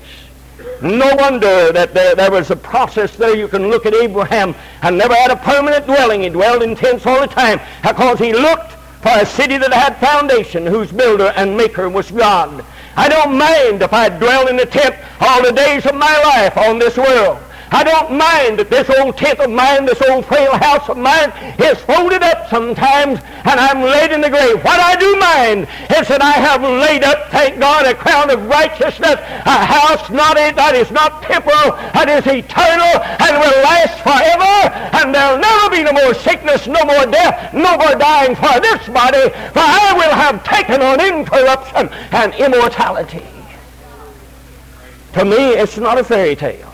[0.82, 3.36] No wonder that there, there, was a process there.
[3.36, 6.24] You can look at Abraham and never had a permanent dwelling.
[6.24, 9.96] He dwelled in tents all the time because he looked for a city that had
[9.98, 12.66] foundation, whose builder and maker was God.
[12.96, 16.58] I don't mind if I dwell in the tent all the days of my life
[16.58, 17.40] on this world.
[17.72, 21.32] I don't mind that this old tent of mine, this old frail house of mine
[21.56, 24.60] is folded up sometimes and I'm laid in the grave.
[24.64, 28.46] What I do mind is that I have laid up, thank God, a crown of
[28.46, 32.94] righteousness, a house not that is not temporal, that is eternal
[33.24, 34.54] and will last forever.
[35.00, 38.84] And there'll never be no more sickness, no more death, no more dying for this
[38.88, 43.24] body, for I will have taken on incorruption and immortality.
[45.14, 46.71] To me, it's not a fairy tale.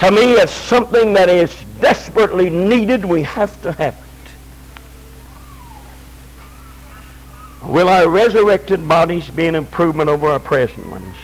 [0.00, 3.04] To me, it's something that is desperately needed.
[3.04, 4.04] We have to have it.
[7.66, 11.16] Will our resurrected bodies be an improvement over our present ones?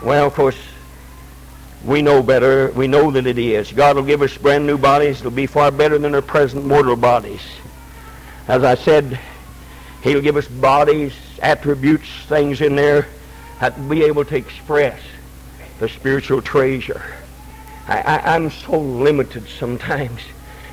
[0.00, 0.56] Well, of course,
[1.84, 2.70] we know better.
[2.70, 3.72] We know that it is.
[3.72, 5.18] God will give us brand new bodies.
[5.18, 7.42] It'll be far better than our present mortal bodies.
[8.46, 9.18] As I said,
[10.04, 13.08] He'll give us bodies, attributes, things in there
[13.58, 15.00] that will be able to express
[15.80, 17.02] the spiritual treasure
[17.86, 20.20] I, am so limited sometimes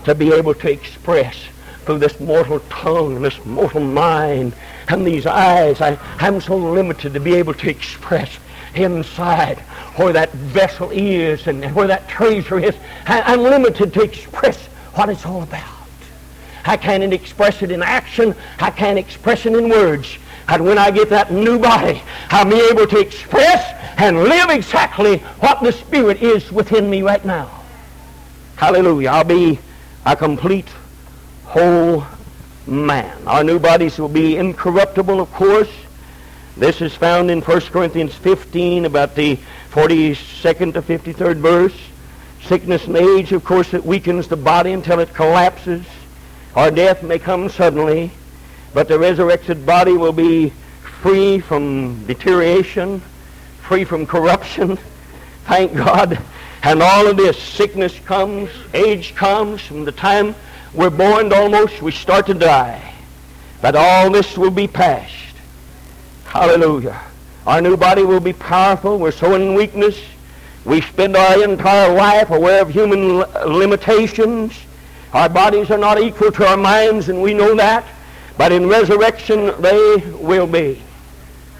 [0.06, 1.38] to be able to express
[1.86, 4.54] through this mortal tongue this mortal mind
[4.88, 5.82] and these eyes.
[5.82, 8.38] I, I'm so limited to be able to express
[8.76, 9.60] inside
[9.98, 12.76] where that vessel is and where that treasure is.
[13.06, 15.66] I, I'm limited to express what it's all about.
[16.64, 18.36] I can't express it in action.
[18.60, 20.18] I can't express it in words.
[20.52, 25.20] And when I get that new body, I'll be able to express and live exactly
[25.40, 27.64] what the Spirit is within me right now.
[28.58, 29.12] Hallelujah.
[29.12, 29.60] I'll be
[30.06, 30.68] a complete
[31.46, 32.04] whole
[32.68, 33.18] man.
[33.26, 35.72] Our new bodies will be incorruptible, of course.
[36.58, 39.40] This is found in 1 Corinthians 15, about the
[39.72, 41.80] 42nd to 53rd verse.
[42.42, 45.86] Sickness and age, of course, it weakens the body until it collapses.
[46.58, 48.12] Our death may come suddenly,
[48.74, 50.52] but the resurrected body will be
[51.02, 53.02] free from deterioration,
[53.62, 54.78] free from corruption.
[55.46, 56.20] Thank God.
[56.64, 60.36] And all of this sickness comes, age comes, from the time
[60.74, 62.94] we're born almost we start to die.
[63.62, 65.14] But all this will be past.
[66.26, 67.00] Hallelujah.
[67.46, 68.98] Our new body will be powerful.
[68.98, 70.00] We're so in weakness.
[70.64, 74.54] We spend our entire life aware of human limitations.
[75.14, 77.84] Our bodies are not equal to our minds, and we know that.
[78.38, 80.82] But in resurrection, they will be.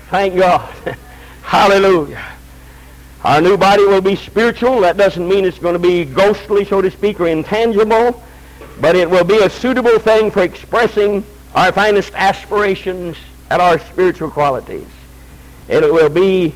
[0.10, 0.74] Thank God.
[1.44, 2.24] Hallelujah.
[3.24, 4.82] Our new body will be spiritual.
[4.82, 8.22] That doesn't mean it's going to be ghostly, so to speak, or intangible,
[8.80, 13.18] but it will be a suitable thing for expressing our finest aspirations
[13.50, 14.88] and our spiritual qualities.
[15.70, 16.56] And it will be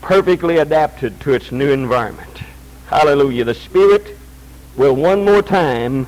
[0.00, 2.38] perfectly adapted to its new environment.
[2.86, 3.44] Hallelujah.
[3.44, 4.16] The Spirit
[4.76, 6.06] will one more time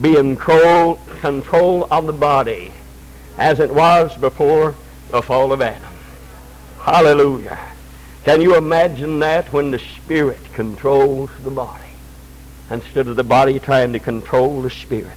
[0.00, 2.72] be in control, control of the body
[3.38, 4.74] as it was before
[5.10, 5.92] the fall of Adam.
[6.80, 7.58] Hallelujah.
[8.24, 11.84] Can you imagine that when the Spirit controls the body
[12.70, 15.12] instead of the body trying to control the Spirit?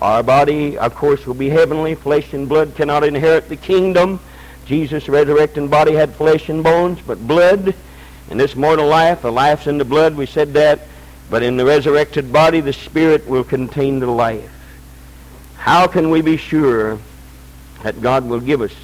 [0.00, 1.94] Our body, of course, will be heavenly.
[1.94, 4.20] Flesh and blood cannot inherit the kingdom.
[4.66, 7.74] Jesus' resurrected body had flesh and bones, but blood.
[8.30, 10.14] In this mortal life, the life's in the blood.
[10.14, 10.80] We said that.
[11.30, 14.50] But in the resurrected body, the spirit will contain the life.
[15.56, 16.98] How can we be sure
[17.86, 18.74] that God will give us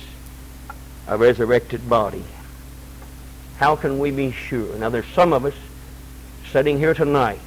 [1.09, 2.23] a resurrected body?
[3.57, 4.79] How can we be sure?
[4.79, 5.55] Now, there's some of us
[6.53, 7.41] sitting here tonight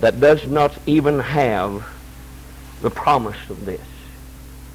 [0.00, 1.88] that does not even have
[2.82, 3.80] the promise of this.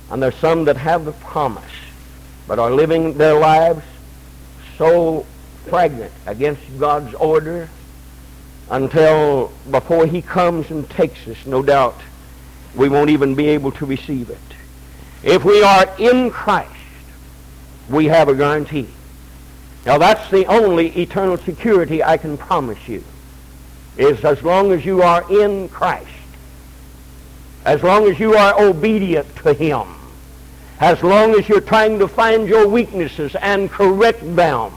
[0.10, 1.64] And there's some that have the promise,
[2.48, 3.84] but are living their lives
[4.76, 5.24] so
[5.68, 7.70] pregnant against God's order
[8.72, 12.02] until before he comes and takes us, no doubt,
[12.74, 14.40] we won't even be able to receive it.
[15.24, 16.72] If we are in Christ,
[17.90, 18.88] we have a guarantee.
[19.86, 23.04] Now that's the only eternal security I can promise you,
[23.98, 26.08] is as long as you are in Christ,
[27.66, 29.88] as long as you are obedient to him,
[30.80, 34.72] as long as you're trying to find your weaknesses and correct them.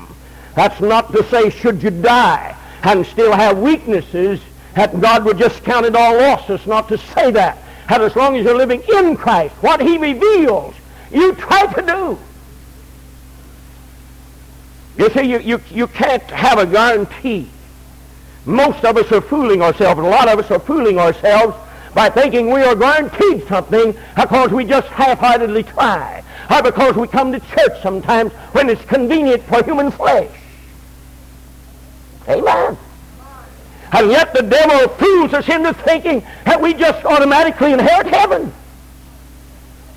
[0.55, 4.41] That's not to say should you die and still have weaknesses,
[4.74, 6.49] that God would just count it all loss.
[6.49, 7.59] It's not to say that.
[7.91, 10.74] And as long as you're living in Christ, what he reveals,
[11.11, 12.18] you try to do.
[14.97, 17.49] You see, you, you, you can't have a guarantee.
[18.47, 21.57] Most of us are fooling ourselves, and a lot of us are fooling ourselves
[21.93, 27.32] by thinking we are guaranteed something because we just half-heartedly try, or because we come
[27.32, 30.30] to church sometimes when it's convenient for human flesh.
[32.28, 32.78] Amen.
[33.93, 38.53] And yet the devil fools us into thinking that we just automatically inherit heaven.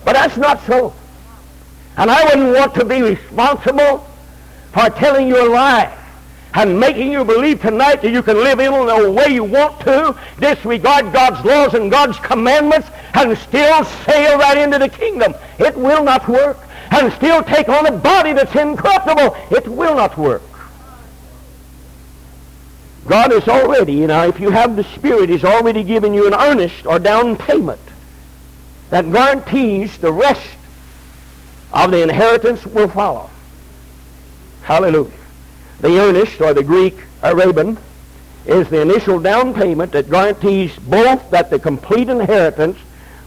[0.03, 0.93] But that's not so.
[1.97, 4.09] And I wouldn't want to be responsible
[4.71, 5.95] for telling you a lie
[6.55, 10.15] and making you believe tonight that you can live in the way you want to,
[10.39, 15.33] disregard God's laws and God's commandments, and still sail right into the kingdom.
[15.59, 16.57] It will not work.
[16.91, 19.35] And still take on a body that's incorruptible.
[19.49, 20.43] It will not work.
[23.05, 26.33] God has already, you know, if you have the Spirit, He's already given you an
[26.33, 27.81] earnest or down payment
[28.89, 30.55] that guarantees the rest
[31.73, 33.29] of the inheritance will follow.
[34.61, 35.11] Hallelujah.
[35.81, 37.77] The earnest, or the Greek uh, arrabon,
[38.45, 42.77] is the initial down payment that guarantees both that the complete inheritance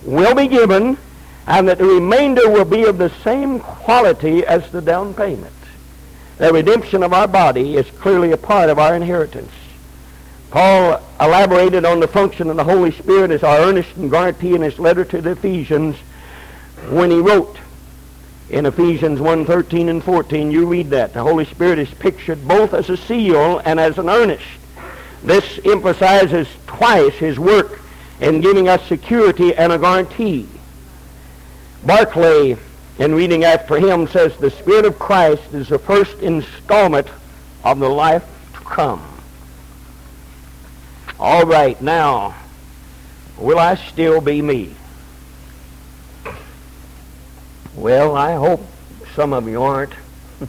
[0.05, 0.97] will be given
[1.47, 5.53] and that the remainder will be of the same quality as the down payment.
[6.39, 9.53] The redemption of our body is clearly a part of our inheritance.
[10.51, 14.63] Paul elaborated on the function of the Holy Spirit as our earnest and guarantee in
[14.63, 15.97] his letter to the Ephesians
[16.89, 17.59] when he wrote
[18.49, 21.13] in Ephesians 1, 13 and 14, you read that.
[21.13, 24.45] The Holy Spirit is pictured both as a seal and as an earnest.
[25.25, 27.81] This emphasizes twice his work
[28.21, 30.49] in giving us security and a guarantee.
[31.85, 32.57] Barclay,
[32.99, 37.09] in reading after him, says the Spirit of Christ is the first installment
[37.65, 38.25] of the life
[38.55, 39.16] to come.
[41.19, 42.35] All right, now,
[43.39, 44.75] will I still be me?
[47.75, 48.61] Well, I hope
[49.15, 49.95] some of you aren't.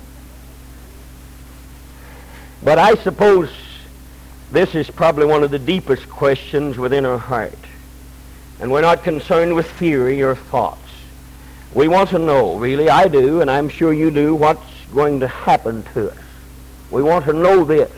[2.63, 3.49] but I suppose
[4.51, 7.57] this is probably one of the deepest questions within our heart.
[8.59, 10.81] And we're not concerned with theory or thoughts.
[11.73, 14.61] We want to know, really, I do, and I'm sure you do, what's
[14.93, 16.17] going to happen to us.
[16.91, 17.91] We want to know this.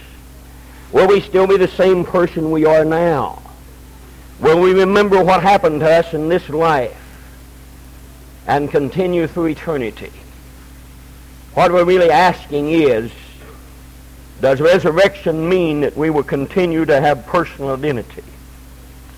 [0.91, 3.41] Will we still be the same person we are now?
[4.39, 6.97] Will we remember what happened to us in this life
[8.47, 10.11] and continue through eternity?
[11.53, 13.11] What we're really asking is,
[14.41, 18.23] does resurrection mean that we will continue to have personal identity?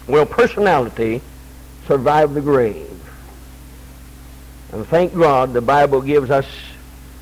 [0.08, 1.22] Will personality
[1.88, 2.88] survive the grave?
[4.72, 6.48] And thank God the Bible gives us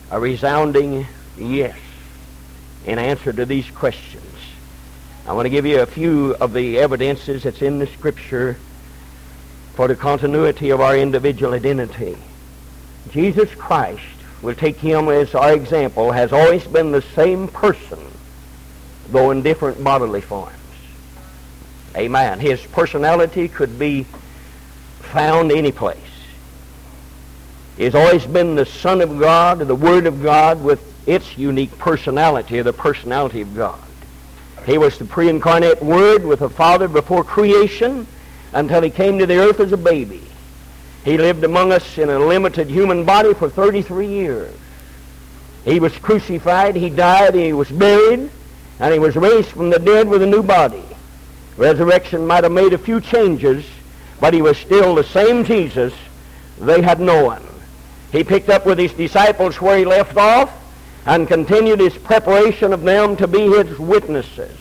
[0.10, 1.06] a resounding
[1.38, 1.78] yes
[2.86, 4.29] in answer to these questions.
[5.30, 8.58] I want to give you a few of the evidences that's in the Scripture
[9.76, 12.18] for the continuity of our individual identity.
[13.12, 14.02] Jesus Christ,
[14.42, 18.00] we'll take him as our example, has always been the same person,
[19.10, 20.56] though in different bodily forms.
[21.96, 22.40] Amen.
[22.40, 24.08] His personality could be
[25.00, 26.00] found any place.
[27.78, 32.60] He's always been the Son of God, the Word of God, with its unique personality,
[32.64, 33.80] the personality of God.
[34.70, 38.06] He was the pre-incarnate Word with the Father before creation
[38.54, 40.22] until he came to the earth as a baby.
[41.04, 44.54] He lived among us in a limited human body for 33 years.
[45.66, 48.30] He was crucified, he died, he was buried,
[48.80, 50.86] and he was raised from the dead with a new body.
[51.58, 53.66] Resurrection might have made a few changes,
[54.20, 55.96] but he was still the same Jesus
[56.60, 57.44] they had known.
[58.12, 60.59] He picked up with his disciples where he left off
[61.10, 64.55] and continued his preparation of them to be his witnesses.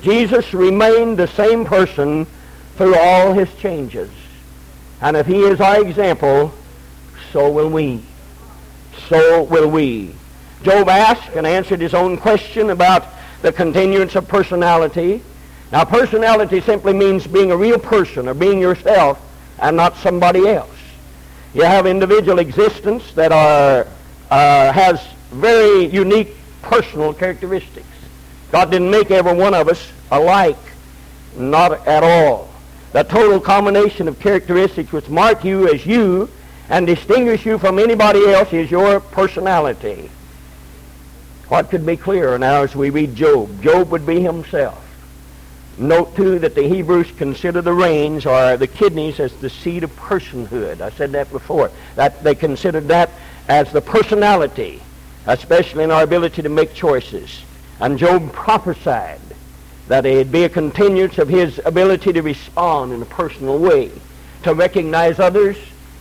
[0.00, 2.26] Jesus remained the same person
[2.76, 4.10] through all his changes.
[5.02, 6.54] And if he is our example,
[7.34, 8.02] so will we.
[9.10, 10.14] So will we.
[10.62, 13.06] Job asked and answered his own question about
[13.42, 15.22] the continuance of personality.
[15.70, 19.20] Now, personality simply means being a real person or being yourself
[19.58, 20.70] and not somebody else.
[21.52, 23.86] You have individual existence that are
[24.30, 27.86] uh, has very unique personal characteristics.
[28.50, 30.56] God didn't make every one of us alike,
[31.36, 32.48] not at all.
[32.92, 36.30] The total combination of characteristics which mark you as you
[36.68, 40.10] and distinguish you from anybody else is your personality.
[41.48, 43.62] What could be clearer now as we read Job?
[43.62, 44.80] Job would be himself.
[45.76, 49.94] Note, too, that the Hebrews consider the reins or the kidneys as the seat of
[49.96, 50.80] personhood.
[50.80, 51.70] I said that before.
[51.96, 53.10] That They considered that
[53.48, 54.80] as the personality,
[55.26, 57.42] especially in our ability to make choices.
[57.80, 59.20] And Job prophesied
[59.88, 63.90] that it'd be a continuance of his ability to respond in a personal way,
[64.42, 65.56] to recognize others,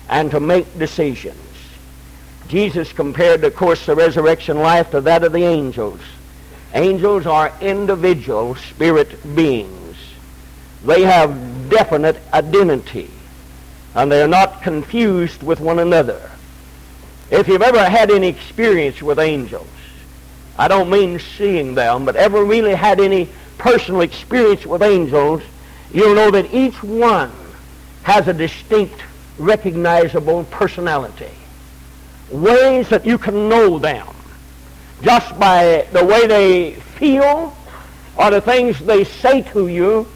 [0.09, 1.37] and to make decisions.
[2.47, 5.99] Jesus compared, of course, the resurrection life to that of the angels.
[6.73, 9.97] Angels are individual spirit beings.
[10.85, 13.09] They have definite identity,
[13.95, 16.29] and they are not confused with one another.
[17.31, 19.67] If you've ever had any experience with angels,
[20.57, 25.41] I don't mean seeing them, but ever really had any personal experience with angels,
[25.91, 27.31] you'll know that each one
[28.03, 29.01] has a distinct,
[29.37, 31.31] recognizable personality.
[32.29, 34.07] Ways that you can know them
[35.01, 37.55] just by the way they feel
[38.15, 40.07] or the things they say to you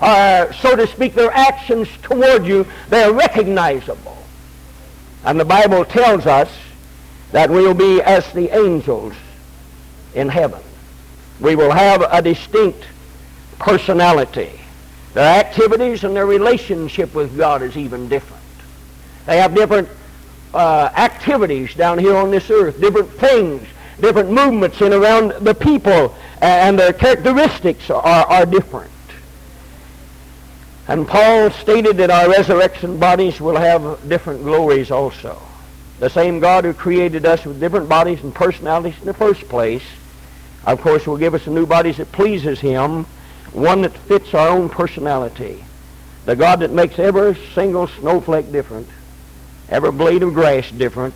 [0.00, 4.23] or, so to speak, their actions toward you, they're recognizable.
[5.24, 6.50] And the Bible tells us
[7.32, 9.14] that we'll be as the angels
[10.14, 10.60] in heaven.
[11.40, 12.84] We will have a distinct
[13.58, 14.60] personality.
[15.14, 18.42] Their activities and their relationship with God is even different.
[19.26, 19.88] They have different
[20.52, 23.66] uh, activities down here on this earth, different things,
[24.00, 28.90] different movements in around the people, and their characteristics are, are different.
[30.86, 35.40] And Paul stated that our resurrection bodies will have different glories also.
[35.98, 39.82] The same God who created us with different bodies and personalities in the first place
[40.66, 43.04] of course, will give us new bodies that pleases him,
[43.52, 45.64] one that fits our own personality.
[46.24, 48.88] The God that makes every single snowflake different,
[49.68, 51.14] every blade of grass different,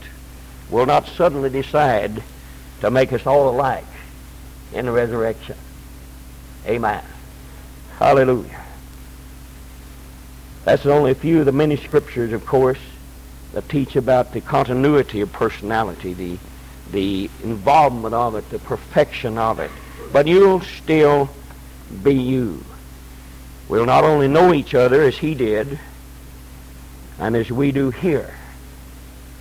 [0.71, 2.23] will not suddenly decide
[2.81, 3.87] to make us all alike
[4.75, 5.57] in the resurrection.
[6.67, 7.03] Amen.
[7.99, 8.58] Hallelujah.
[10.69, 12.79] That's only a few of the many scriptures, of course,
[13.55, 16.39] that teach about the continuity of personality, the
[16.93, 19.71] the involvement of it, the perfection of it.
[20.13, 21.31] But you'll still
[22.03, 22.63] be you.
[23.67, 25.81] We'll not only know each other as he did
[27.19, 28.35] and as we do here,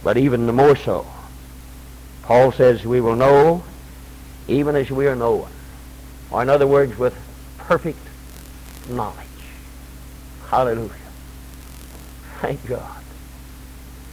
[0.06, 1.06] but even the more so.
[2.22, 3.66] Paul says we will know
[4.48, 5.50] even as we are known.
[6.32, 7.18] Or in other words, with
[7.58, 8.00] perfect
[8.88, 9.28] knowledge.
[10.48, 11.07] Hallelujah.
[12.42, 13.04] Thank God.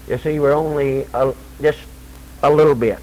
[0.08, 1.78] You see, we're only a, just
[2.42, 2.98] a little bit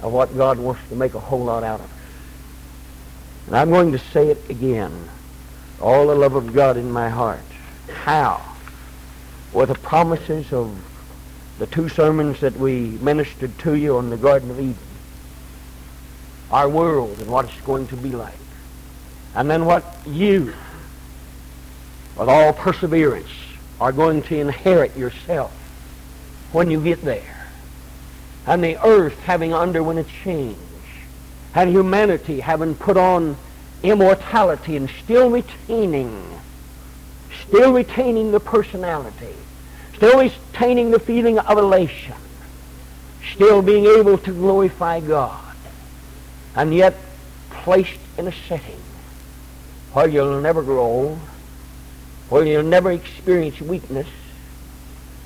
[0.00, 1.92] of what God wants to make a whole lot out of us.
[3.46, 5.08] And I'm going to say it again.
[5.80, 7.40] All the love of God in my heart.
[7.92, 8.40] How?
[9.52, 10.76] With the promises of
[11.58, 14.76] the two sermons that we ministered to you on the Garden of Eden.
[16.50, 18.34] Our world and what it's going to be like.
[19.34, 20.54] And then what you,
[22.16, 23.28] with all perseverance,
[23.82, 25.50] are going to inherit yourself
[26.52, 27.48] when you get there.
[28.46, 30.56] And the earth having underwent a change,
[31.52, 33.36] and humanity having put on
[33.82, 36.38] immortality and still retaining,
[37.48, 39.34] still retaining the personality,
[39.96, 42.14] still retaining the feeling of elation,
[43.34, 45.56] still being able to glorify God,
[46.54, 46.94] and yet
[47.50, 48.80] placed in a setting
[49.92, 51.20] where you'll never grow old,
[52.32, 54.06] where you'll never experience weakness,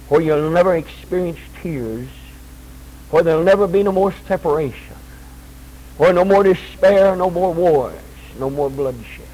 [0.08, 2.08] where you'll never experience tears,
[3.12, 4.96] where there'll never be no more separation,
[5.98, 7.94] where no more despair, no more wars,
[8.40, 9.24] no more bloodshed.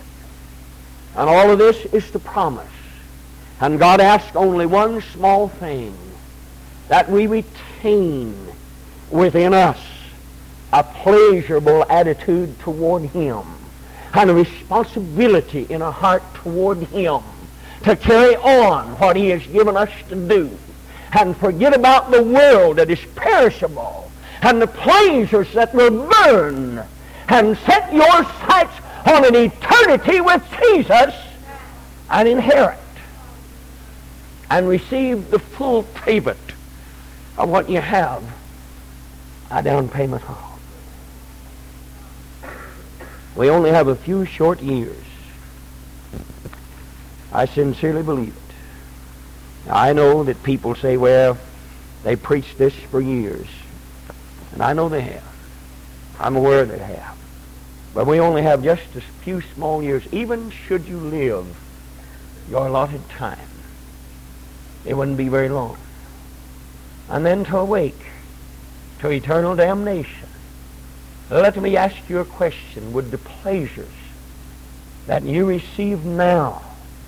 [1.17, 2.69] And all of this is the promise.
[3.59, 5.97] And God asks only one small thing,
[6.89, 8.37] that we retain
[9.11, 9.81] within us
[10.75, 13.45] a pleasurable attitude toward him
[14.13, 17.23] and a responsibility in our heart toward him
[17.85, 20.57] to carry on what he has given us to do
[21.19, 24.11] and forget about the world that is perishable
[24.43, 26.85] and the pleasures that will burn
[27.29, 28.75] and set your sights
[29.07, 31.15] on an eternity with Jesus
[32.11, 32.79] and inherit
[34.51, 36.39] and receive the full payment
[37.39, 38.23] of what you have
[39.51, 40.59] a down payment on.
[43.35, 44.97] We only have a few short years.
[47.33, 49.71] I sincerely believe it.
[49.71, 51.39] I know that people say, well,
[52.03, 53.47] they preached this for years.
[54.53, 55.25] And I know they have.
[56.21, 57.17] I'm aware they have.
[57.95, 60.03] But we only have just a few small years.
[60.13, 61.47] Even should you live
[62.51, 63.39] your allotted time,
[64.85, 65.79] it wouldn't be very long.
[67.09, 68.07] And then to awake
[69.01, 70.29] to eternal damnation.
[71.31, 72.93] Let me ask you a question.
[72.93, 73.89] Would the pleasures
[75.07, 76.63] that you receive now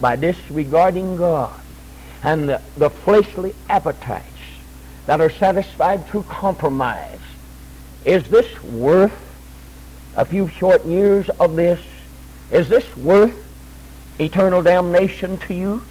[0.04, 1.58] by disregarding God
[2.22, 4.26] and the, the fleshly appetites
[5.06, 7.20] that are satisfied through compromise,
[8.04, 9.18] is this worth
[10.14, 11.80] a few short years of this?
[12.50, 13.34] Is this worth
[14.20, 15.82] eternal damnation to you?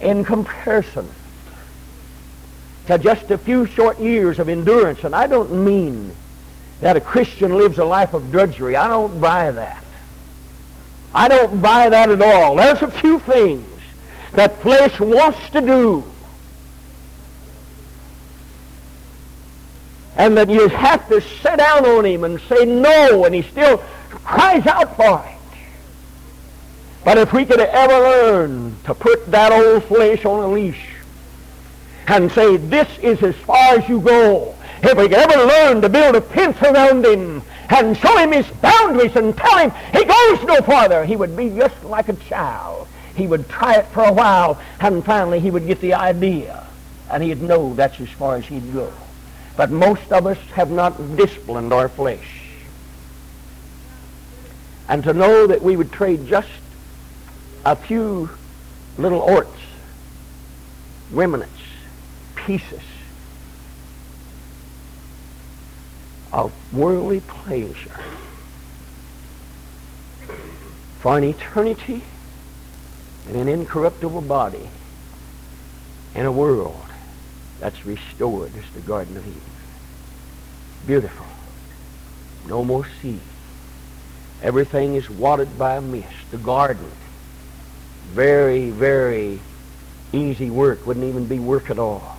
[0.00, 1.06] In comparison
[2.86, 6.16] to just a few short years of endurance, and I don't mean
[6.80, 8.74] that a Christian lives a life of drudgery.
[8.74, 9.81] I don't buy that.
[11.14, 12.56] I don't buy that at all.
[12.56, 13.66] There's a few things
[14.32, 16.04] that flesh wants to do
[20.16, 23.78] and that you have to sit down on him and say no, and he still
[24.10, 25.58] cries out for it.
[27.04, 30.86] But if we could ever learn to put that old flesh on a leash
[32.06, 35.88] and say, this is as far as you go, if we could ever learn to
[35.88, 40.42] build a fence around him and show him his boundaries and tell him he goes
[40.44, 42.88] no farther, he would be just like a child.
[43.14, 46.66] He would try it for a while, and finally he would get the idea,
[47.10, 48.92] and he'd know that's as far as he'd go.
[49.56, 52.40] But most of us have not disciplined our flesh.
[54.88, 56.48] And to know that we would trade just
[57.64, 58.30] a few
[58.98, 59.60] little orts,
[61.10, 61.60] remnants,
[62.34, 62.80] pieces
[66.32, 68.00] of worldly pleasure
[71.00, 72.02] for an eternity
[73.28, 74.68] in an incorruptible body
[76.14, 76.86] in a world
[77.60, 79.40] that's restored as the Garden of Eden.
[80.86, 81.26] Beautiful.
[82.46, 83.20] No more sea.
[84.42, 86.08] Everything is watered by a mist.
[86.30, 86.90] The garden.
[88.10, 89.40] Very, very
[90.12, 90.84] easy work.
[90.86, 92.16] Wouldn't even be work at all.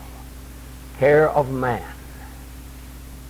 [0.97, 1.92] Care of man.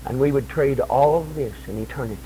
[0.06, 2.22] And we would trade all of this in eternity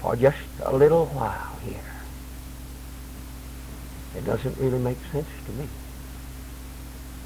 [0.00, 1.78] for just a little while here.
[4.16, 5.68] It doesn't really make sense to me.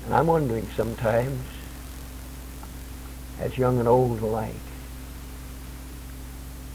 [0.04, 1.42] And I'm wondering sometimes,
[3.40, 4.54] as young and old alike,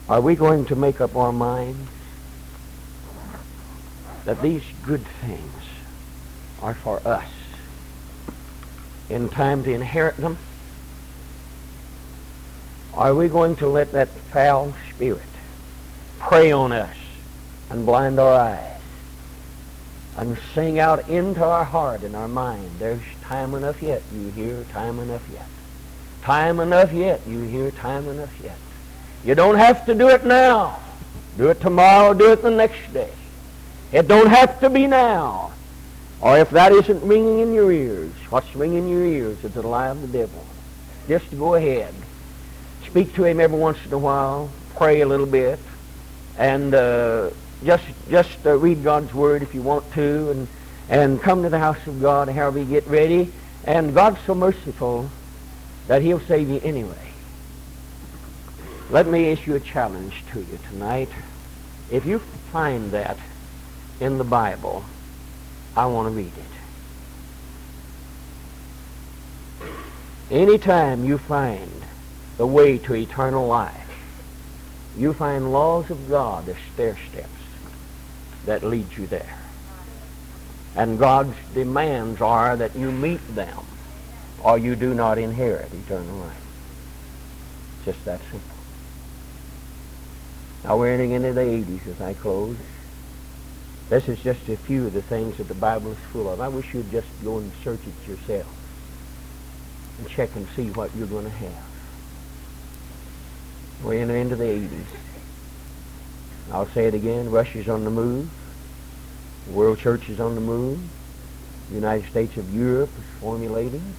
[0.10, 1.90] are we going to make up our minds
[4.26, 5.64] that these good things
[6.62, 7.30] are for us
[9.10, 10.38] in time to inherit them?
[13.02, 15.24] Are we going to let that foul spirit
[16.20, 16.96] prey on us
[17.72, 18.80] and blind our eyes
[20.18, 24.66] and sing out into our heart and our mind, there's time enough yet, you hear,
[24.66, 25.48] time enough yet.
[26.22, 28.60] Time enough yet, you hear, time enough yet.
[29.26, 30.80] You don't have to do it now.
[31.40, 33.14] Do it tomorrow, do it the next day.
[33.92, 35.54] It don't have to be now.
[36.22, 39.64] Or if that isn't ringing in your ears, what's ringing in your ears is the
[39.64, 40.46] lie of the devil.
[41.08, 41.96] Just go ahead.
[42.92, 44.52] Speak to him every once in a while.
[44.76, 45.60] Pray a little bit.
[46.38, 47.30] And uh,
[47.64, 50.32] just just uh, read God's Word if you want to.
[50.32, 50.48] And,
[50.90, 53.32] and come to the house of God however you get ready.
[53.64, 55.10] And God's so merciful
[55.88, 57.14] that he'll save you anyway.
[58.90, 61.08] Let me issue a challenge to you tonight.
[61.90, 62.20] If you
[62.52, 63.18] find that
[64.02, 64.84] in the Bible,
[65.78, 66.34] I want to read
[69.62, 69.72] it.
[70.30, 71.81] Anytime you find
[72.38, 73.76] the way to eternal life,
[74.98, 77.30] you find laws of God as stair steps
[78.46, 79.38] that lead you there.
[80.76, 83.66] And God's demands are that you meet them
[84.44, 86.42] or you do not inherit eternal life.
[87.86, 88.42] Just that simple.
[90.64, 92.58] Now we're entering into the 80s as I close.
[93.90, 96.40] This is just a few of the things that the Bible is full of.
[96.40, 98.48] I wish you'd just go and search it yourself
[99.98, 101.71] and check and see what you're going to have.
[103.84, 104.86] We're entering into the 80s.
[106.52, 108.30] I'll say it again, Russia's on the move.
[109.48, 110.80] The world church is on the move.
[111.70, 113.94] The United States of Europe is formulating.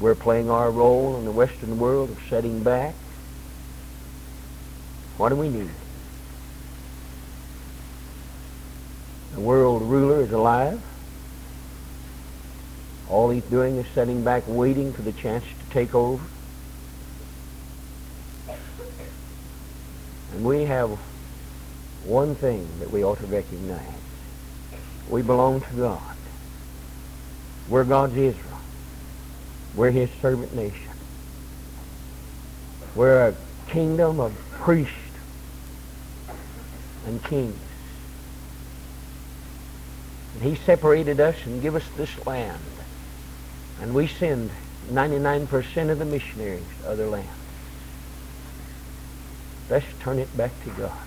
[0.00, 2.94] We're playing our role in the Western world of setting back.
[5.16, 5.70] What do we need?
[9.34, 10.80] The world ruler is alive.
[13.08, 16.24] All he's doing is setting back waiting for the chance to take over.
[20.32, 20.90] And we have
[22.04, 23.94] one thing that we ought to recognize.
[25.08, 26.16] We belong to God.
[27.68, 28.58] We're God's Israel.
[29.74, 30.90] We're his servant nation.
[32.94, 33.34] We're a
[33.68, 34.94] kingdom of priests
[37.06, 37.56] and kings.
[40.34, 42.60] And he separated us and gave us this land.
[43.80, 44.50] And we send
[44.90, 47.39] 99% of the missionaries to other lands.
[49.70, 50.98] Let's turn it back to God.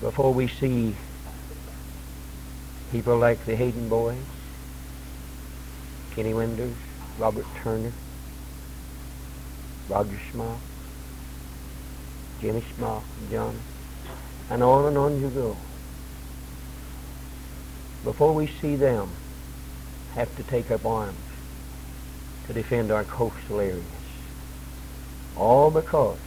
[0.00, 0.94] Before we see
[2.92, 4.22] people like the Hayden boys,
[6.14, 6.76] Kenny Winders,
[7.18, 7.90] Robert Turner,
[9.88, 10.60] Roger Smock,
[12.40, 13.02] Jimmy Smock,
[13.32, 13.58] John,
[14.48, 15.56] and on and on you go.
[18.04, 19.10] Before we see them
[20.14, 21.18] have to take up arms
[22.46, 23.84] to defend our coastal areas,
[25.36, 26.18] all because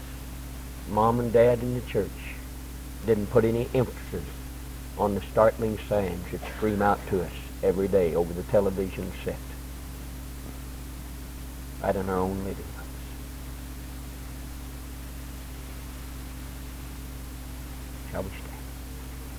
[0.89, 2.09] mom and dad in the church
[3.05, 4.23] didn't put any emphasis
[4.97, 7.31] on the startling signs that scream out to us
[7.61, 9.37] every day over the television set
[11.83, 12.89] right in our own living rooms.
[18.11, 18.52] Shall we stand?